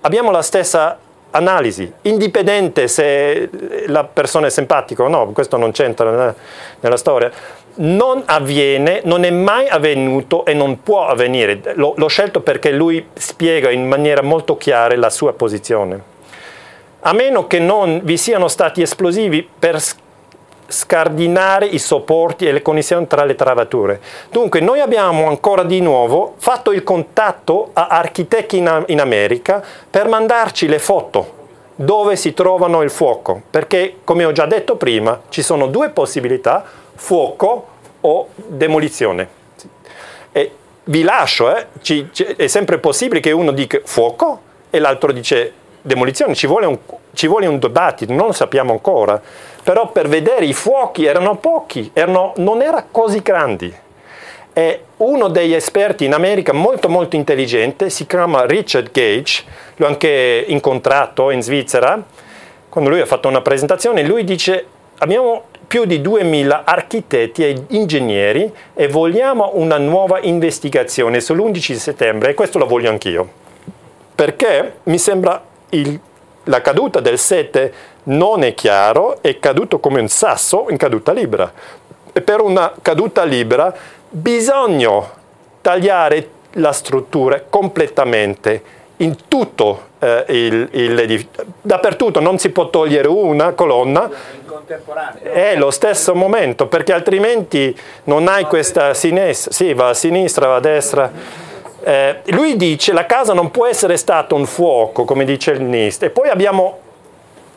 [0.00, 0.98] abbiamo la stessa
[1.36, 3.48] analisi, indipendente se
[3.86, 6.34] la persona è simpatica o no, questo non c'entra nella,
[6.80, 7.30] nella storia,
[7.76, 11.60] non avviene, non è mai avvenuto e non può avvenire.
[11.74, 16.14] L'ho, l'ho, scelto perché lui spiega in maniera molto chiara la sua posizione.
[17.00, 19.80] a meno che non vi siano stati esplosivi per
[20.68, 24.00] scardinare i sopporti e le connessioni tra le travature.
[24.30, 30.08] Dunque noi abbiamo ancora di nuovo fatto il contatto a architetti in, in America per
[30.08, 31.34] mandarci le foto
[31.76, 36.64] dove si trovano il fuoco, perché come ho già detto prima ci sono due possibilità,
[36.94, 37.66] fuoco
[38.00, 39.28] o demolizione.
[40.32, 40.52] E
[40.84, 44.40] vi lascio, eh, ci, ci, è sempre possibile che uno dica fuoco
[44.70, 45.52] e l'altro dice
[45.82, 46.78] demolizione, ci vuole un,
[47.12, 49.20] ci vuole un dibattito, non lo sappiamo ancora,
[49.66, 53.74] però per vedere i fuochi erano pochi, erano, non erano così grandi.
[54.52, 59.42] E uno degli esperti in America molto molto intelligente si chiama Richard Gage,
[59.74, 62.00] l'ho anche incontrato in Svizzera,
[62.68, 64.66] quando lui ha fatto una presentazione, lui dice
[64.98, 72.34] abbiamo più di 2000 architetti e ingegneri e vogliamo una nuova investigazione sull'11 settembre e
[72.34, 73.28] questo lo voglio anch'io.
[74.14, 75.98] Perché mi sembra il,
[76.46, 77.72] la caduta del 7
[78.04, 81.50] non è chiaro, è caduto come un sasso in caduta libera.
[82.12, 83.74] E per una caduta libera
[84.08, 84.90] bisogna
[85.60, 91.26] tagliare la struttura completamente in tutto eh, il, il,
[91.60, 94.08] dappertutto non si può togliere una colonna.
[95.20, 100.56] È lo stesso momento perché altrimenti non hai questa sinistra sì va a sinistra va
[100.56, 101.12] a destra
[101.88, 106.02] eh, lui dice la casa non può essere stato un fuoco, come dice il NIST,
[106.02, 106.78] e poi abbiamo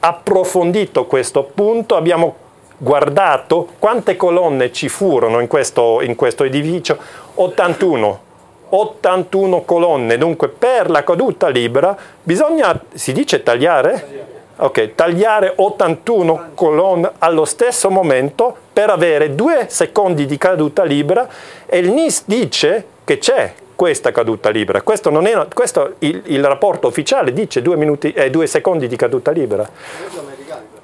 [0.02, 2.36] approfondito questo punto, abbiamo
[2.78, 7.00] guardato quante colonne ci furono in questo, in questo edificio,
[7.34, 8.28] 81.
[8.70, 14.28] 81 colonne, dunque per la caduta libera bisogna, si dice tagliare?
[14.58, 21.28] Ok, tagliare 81 colonne allo stesso momento per avere due secondi di caduta libera
[21.66, 24.82] e il NIST dice che c'è questa caduta libera.
[24.82, 28.98] Questo, non è, questo il, il, rapporto ufficiale dice due, minuti, eh, due secondi di
[28.98, 29.70] caduta libera.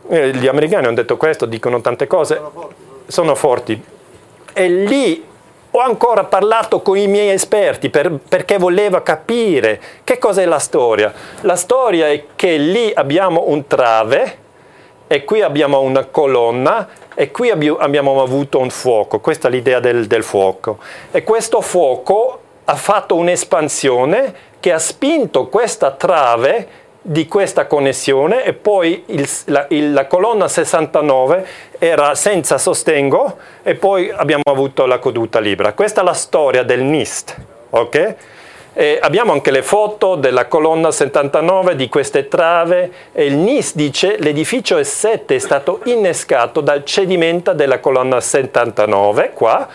[0.08, 2.76] Eh, gli americani hanno detto questo, dicono tante cose, sono forti.
[3.08, 3.84] Sono forti.
[4.54, 5.26] E lì
[5.72, 11.12] ho ancora parlato con i miei esperti per, perché volevo capire che cos'è la storia.
[11.42, 14.38] La storia è che lì abbiamo un trave
[15.06, 20.08] e qui abbiamo una colonna e qui abbiamo avuto un fuoco, questa è l'idea del,
[20.08, 20.78] del fuoco.
[21.12, 28.54] E questo fuoco ha fatto un'espansione che ha spinto questa trave di questa connessione e
[28.54, 31.46] poi il, la, il, la, colonna 69
[31.78, 35.74] era senza sostengo e poi abbiamo avuto la caduta libera.
[35.74, 37.36] Questa è la storia del NIST.
[37.70, 38.16] Okay?
[39.00, 44.78] abbiamo anche le foto della colonna 79 di queste trave e il NIST dice l'edificio
[44.78, 49.66] E7 è stato innescato dal cedimento della colonna 79 qua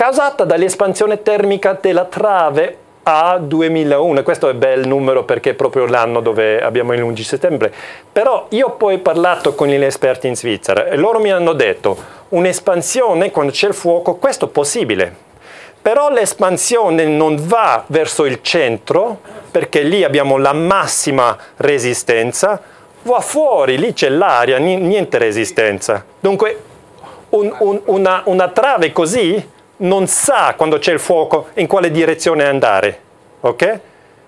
[0.00, 6.20] causata dall'espansione termica della trave a 2001, questo è bel numero perché è proprio l'anno
[6.20, 7.70] dove abbiamo il 11 settembre,
[8.10, 11.98] però io ho poi parlato con gli esperti in Svizzera e loro mi hanno detto
[12.30, 15.14] un'espansione quando c'è il fuoco, questo è possibile,
[15.82, 19.18] però l'espansione non va verso il centro
[19.50, 22.58] perché lì abbiamo la massima resistenza,
[23.02, 26.02] va fuori, lì c'è l'aria, niente resistenza.
[26.20, 26.58] Dunque
[27.30, 32.44] un, un, una, una trave così non sa quando c'è il fuoco in quale direzione
[32.44, 32.98] andare,
[33.40, 33.80] ok?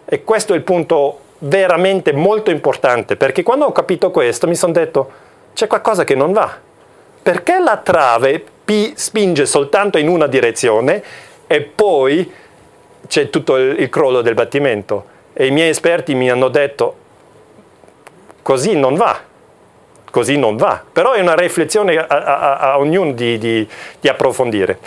[0.05, 4.73] E questo è il punto veramente molto importante, perché quando ho capito questo mi sono
[4.73, 5.11] detto
[5.55, 6.71] c'è qualcosa che non va.
[7.23, 11.03] Perché la trave P spinge soltanto in una direzione
[11.47, 12.33] e poi
[13.07, 15.07] c'è tutto il, il crollo del battimento?
[15.33, 16.97] E i miei esperti mi hanno detto
[18.43, 19.19] così non va,
[20.11, 20.83] così non va.
[20.93, 23.69] Però è una riflessione a, a, a ognuno di, di,
[24.01, 24.79] di approfondire.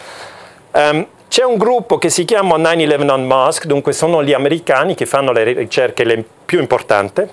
[0.75, 5.31] Um, c'è un gruppo che si chiama 9-11 Unmasked, dunque sono gli americani che fanno
[5.31, 7.25] le ricerche le più importanti,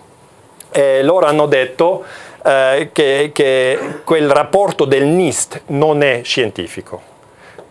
[0.71, 2.05] e loro hanno detto
[2.45, 7.03] eh, che, che, quel rapporto del NIST non è scientifico,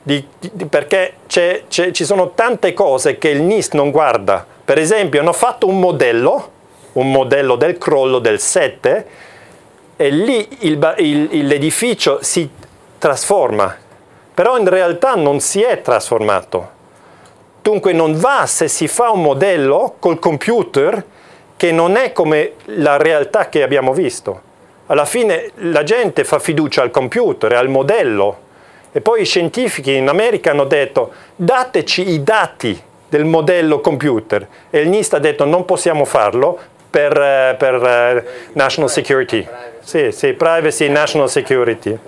[0.03, 4.45] di, di, perché c'è, c'è, ci sono tante cose che il NIST non guarda.
[4.65, 6.49] Per esempio hanno fatto un modello,
[6.93, 9.05] un modello del crollo del 7,
[9.95, 12.49] e lì il, il, l'edificio si
[12.97, 13.80] trasforma
[14.41, 16.69] però in realtà non si è trasformato.
[17.61, 21.05] Dunque non va se si fa un modello col computer
[21.55, 24.41] che non è come la realtà che abbiamo visto.
[24.87, 28.39] Alla fine la gente fa fiducia al computer, al modello.
[28.91, 34.47] E poi i scientifici in America hanno detto dateci i dati del modello computer.
[34.71, 36.57] E il NIST ha detto non possiamo farlo
[36.89, 39.47] per, eh, per uh, national security.
[39.83, 41.99] Sì, sì, privacy, national security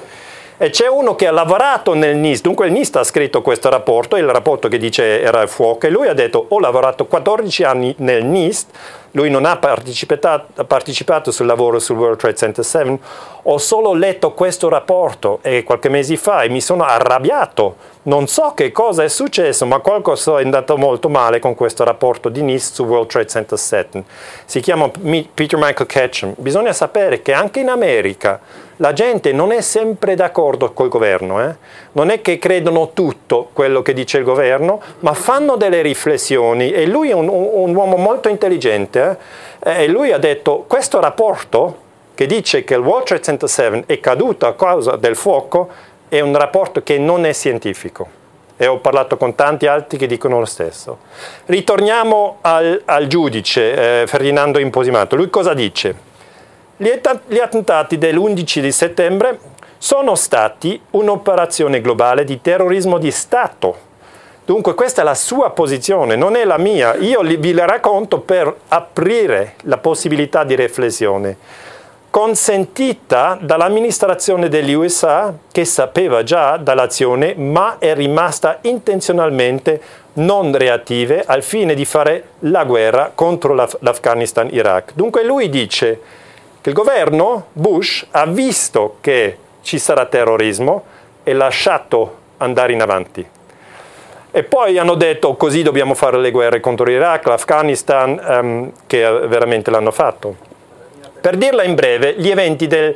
[0.57, 4.15] e c'è uno che ha lavorato nel NIST, dunque il NIST ha scritto questo rapporto,
[4.15, 7.93] il rapporto che dice era il fuoco, e lui ha detto ho lavorato 14 anni
[7.99, 8.67] nel NIST
[9.13, 12.99] lui non ha partecipato, partecipato, sul lavoro sul World Trade Center 7,
[13.43, 17.91] ho solo letto questo rapporto e qualche mese fa e mi sono arrabbiato.
[18.03, 22.29] Non so che cosa è successo, ma qualcosa è andato molto male con questo rapporto
[22.29, 24.03] di NIST sul World Trade Center 7.
[24.45, 26.33] Si chiama Peter Michael Ketchum.
[26.37, 28.39] Bisogna sapere che anche in America
[28.77, 31.55] la gente non è sempre d'accordo col governo, eh?
[31.93, 36.85] non è che credono tutto quello che dice il governo, ma fanno delle riflessioni e
[36.85, 39.17] lui è un, un uomo molto intelligente
[39.63, 39.83] eh?
[39.83, 41.81] e lui ha detto questo rapporto
[42.23, 45.69] che dice che il World Trade Center 7 è caduto a causa del fuoco
[46.07, 48.07] è un rapporto che non è scientifico
[48.55, 50.99] e ho parlato con tanti altri che dicono lo stesso.
[51.47, 56.11] Ritorniamo al, al giudice eh, Ferdinando Imposimato, lui cosa dice?
[56.77, 59.39] Gli attentati dell'11 di settembre
[59.77, 63.91] sono stati un'operazione globale di terrorismo di Stato.
[64.45, 66.95] Dunque questa è la sua posizione, non è la mia.
[66.95, 71.37] Io vi la racconto per aprire la possibilità di riflessione,
[72.13, 79.81] consentita dall'amministrazione degli USA che sapeva già dall'azione ma è rimasta intenzionalmente
[80.13, 84.91] non reattive al fine di fare la guerra contro l'Afghanistan-Iraq.
[84.93, 85.99] Dunque lui dice
[86.61, 90.83] che il governo Bush ha visto che ci sarà terrorismo
[91.23, 93.27] e lasciato andare in avanti.
[94.29, 99.71] E poi hanno detto così dobbiamo fare le guerre contro l'Iraq, l'Afghanistan, um, che veramente
[99.71, 100.52] l'hanno fatto.
[101.23, 102.93] Per dirla in breve, gli eventi del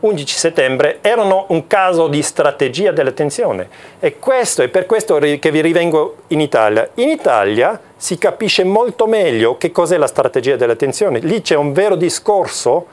[0.00, 3.68] 11 settembre erano un caso di strategia della tensione
[4.00, 6.88] e questo è per questo che vi rivengo in Italia.
[6.94, 11.18] In Italia si capisce molto meglio che cos'è la strategia della tensione.
[11.18, 12.86] Lì c'è un vero discorso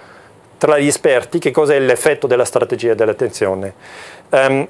[0.58, 3.74] tra gli esperti che cos'è l'effetto della strategia dell'attenzione,
[4.32, 4.68] um,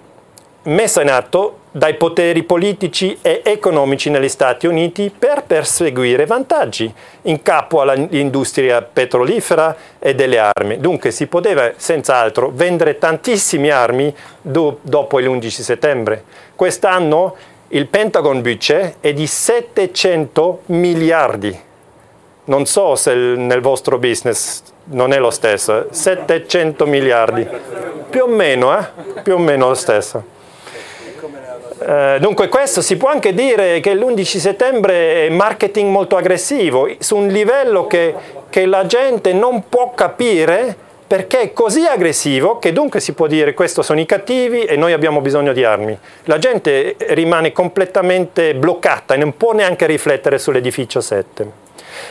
[0.63, 7.41] messa in atto dai poteri politici e economici negli Stati Uniti per perseguire vantaggi in
[7.41, 10.77] capo all'industria petrolifera e delle armi.
[10.77, 16.23] Dunque si poteva senz'altro vendere tantissime armi do, dopo l'11 settembre.
[16.55, 17.35] Quest'anno
[17.69, 21.59] il Pentagon budget è di 700 miliardi.
[22.45, 27.47] Non so se nel vostro business non è lo stesso, 700 miliardi,
[28.09, 28.85] più o meno, eh?
[29.23, 30.23] più o meno lo stesso.
[31.85, 37.17] Eh, dunque questo si può anche dire che l'11 settembre è marketing molto aggressivo, su
[37.17, 38.13] un livello che,
[38.49, 43.53] che la gente non può capire perché è così aggressivo che dunque si può dire
[43.53, 45.95] questi sono i cattivi e noi abbiamo bisogno di armi.
[46.23, 51.61] La gente rimane completamente bloccata e non può neanche riflettere sull'edificio 7.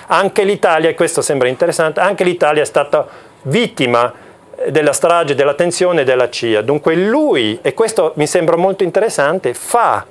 [0.09, 3.09] Anche l'Italia, e questo sembra interessante, anche l'Italia è stata
[3.43, 4.12] vittima
[4.70, 6.62] della strage, della tensione della CIA.
[6.62, 10.06] Dunque lui, e questo mi sembra molto interessante, fa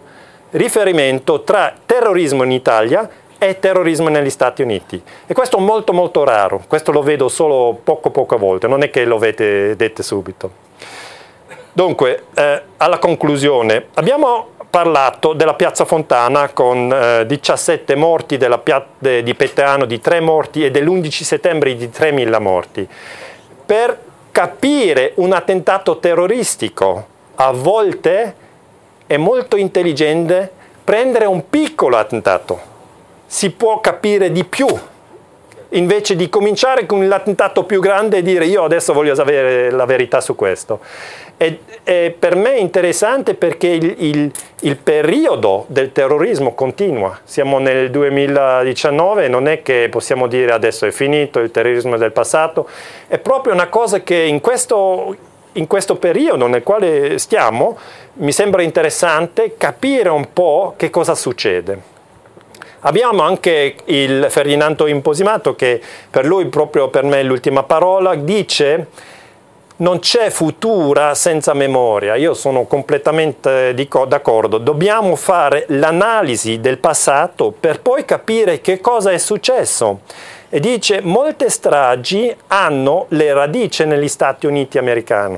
[0.51, 5.01] riferimento tra terrorismo in Italia e terrorismo negli Stati Uniti.
[5.25, 8.89] E questo è molto molto raro, questo lo vedo solo poco poco volte, non è
[8.89, 10.69] che lo avete detto subito.
[11.73, 18.85] Dunque, eh, alla conclusione, abbiamo parlato della piazza Fontana con eh, 17 morti pia-
[19.21, 22.87] di Petteano di 3 morti e dell'11 settembre di 3.000 morti.
[23.65, 23.97] Per
[24.31, 28.35] capire un attentato terroristico a volte
[29.05, 30.51] è molto intelligente
[30.83, 32.59] prendere un piccolo attentato,
[33.25, 34.67] si può capire di più
[35.71, 40.21] invece di cominciare con l'attentato più grande e dire io adesso voglio sapere la verità
[40.21, 40.79] su questo.
[41.37, 47.19] E, e per me è interessante perché il, il, il, periodo del terrorismo continua.
[47.23, 52.67] Siamo nel 2019, non è che possiamo dire adesso è finito, il terrorismo del passato,
[53.07, 55.15] è proprio una cosa che in questo,
[55.53, 57.77] in questo periodo nel quale stiamo
[58.13, 61.90] mi sembra interessante capire un po' che cosa succede.
[62.83, 65.79] Abbiamo anche il Ferdinando Imposimato che
[66.09, 68.87] per lui, proprio per me, l'ultima parola, dice
[69.77, 73.73] non c'è futura senza memoria, io sono completamente
[74.07, 80.01] d'accordo, dobbiamo fare l'analisi del passato per poi capire che cosa è successo.
[80.49, 85.37] E dice molte stragi hanno le radici negli Stati Uniti americani.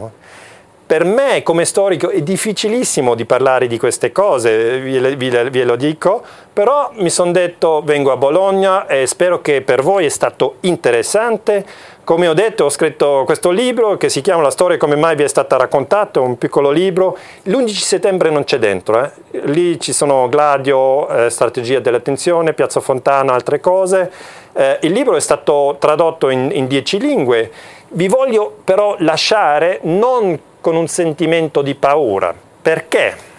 [0.86, 6.92] Per me come storico è difficilissimo di parlare di queste cose, ve lo dico, però
[6.96, 11.66] mi sono detto vengo a Bologna e spero che per voi è stato interessante
[12.04, 15.24] come ho detto, ho scritto questo libro che si chiama La storia come mai vi
[15.24, 17.18] è stata raccontata, un piccolo libro.
[17.44, 19.12] L'11 settembre non c'è dentro, eh.
[19.46, 24.12] lì ci sono Gladio, eh, Strategia dell'attenzione, Piazza Fontana, altre cose.
[24.52, 27.50] Eh, il libro è stato tradotto in, in dieci lingue.
[27.88, 33.32] Vi voglio però lasciare non con un sentimento di paura, perché?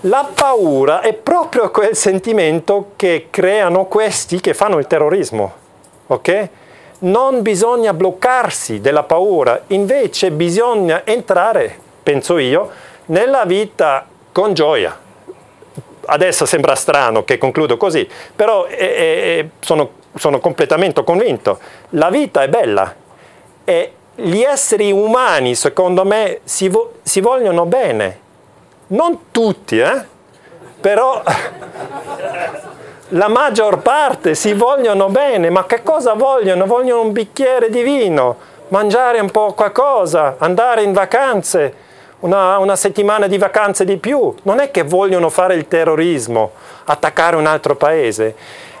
[0.00, 5.64] La paura è proprio quel sentimento che creano questi che fanno il terrorismo
[6.06, 6.48] ok?
[6.98, 12.70] Non bisogna bloccarsi della paura, invece bisogna entrare, penso io,
[13.06, 15.04] nella vita con gioia.
[16.08, 21.58] Adesso sembra strano che concludo così, però eh, eh, sono, sono completamente convinto.
[21.90, 22.94] La vita è bella
[23.64, 28.20] e gli esseri umani, secondo me, si, vo- si vogliono bene.
[28.88, 30.14] Non tutti, eh?
[30.80, 31.22] però
[33.08, 36.66] la maggior parte si vogliono bene, ma che cosa vogliono?
[36.66, 38.36] Vogliono un bicchiere di vino,
[38.68, 41.74] mangiare un po' qualcosa, andare in vacanze,
[42.20, 44.34] una, una, settimana di vacanze di più.
[44.42, 46.52] Non è che vogliono fare il terrorismo,
[46.84, 48.34] attaccare un altro paese.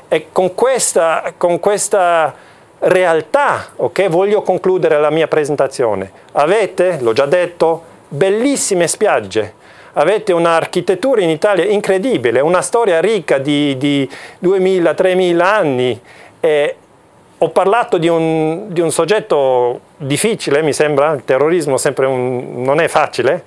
[0.08, 2.32] E con questa, con questa
[2.78, 6.10] realtà, ok, voglio concludere la mia presentazione.
[6.32, 9.64] Avete, l'ho già detto, bellissime spiagge
[9.98, 14.08] avete un'architettura in Italia incredibile, una storia ricca di, di
[14.42, 16.00] 2000-3000 anni.
[16.40, 16.76] E
[17.38, 22.88] ho parlato di un, di un, soggetto difficile, mi sembra, il terrorismo un, non è
[22.88, 23.42] facile,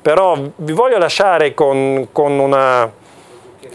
[0.00, 2.90] però vi voglio lasciare con, con, una,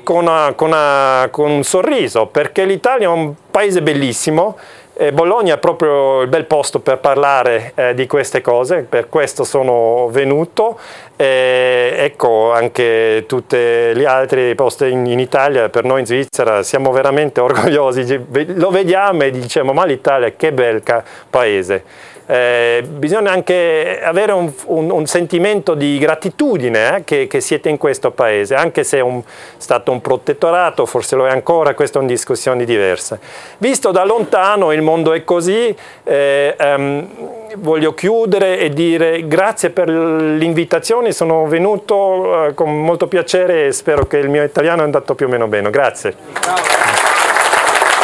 [0.04, 4.58] con, una, con un sorriso, perché l'Italia è un paese bellissimo,
[5.00, 9.46] eh, Bologna è proprio il bel posto per parlare eh, di queste cose, per questo
[9.46, 10.78] sono venuto.
[11.16, 16.92] Eh, ecco anche tutti gli altri posti in, in, Italia, per noi in Svizzera siamo
[16.92, 20.84] veramente orgogliosi, lo vediamo e diciamo ma l'Italia che bel
[21.30, 21.84] paese
[22.30, 27.78] eh, bisogna anche avere un, un, un sentimento di gratitudine eh, che, che, siete in
[27.78, 29.24] questo paese, anche se è un,
[29.58, 33.20] stato un protettorato, forse lo è ancora, queste sono discussioni diverse.
[33.58, 37.08] Visto da lontano il mondo è così, eh, ehm,
[37.56, 44.06] voglio chiudere e dire grazie per l'invitazione, sono venuto eh, con molto piacere e spero
[44.06, 45.72] che il mio italiano è andato più o meno bene.
[45.72, 46.14] Grazie.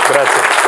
[0.10, 0.65] Grazie.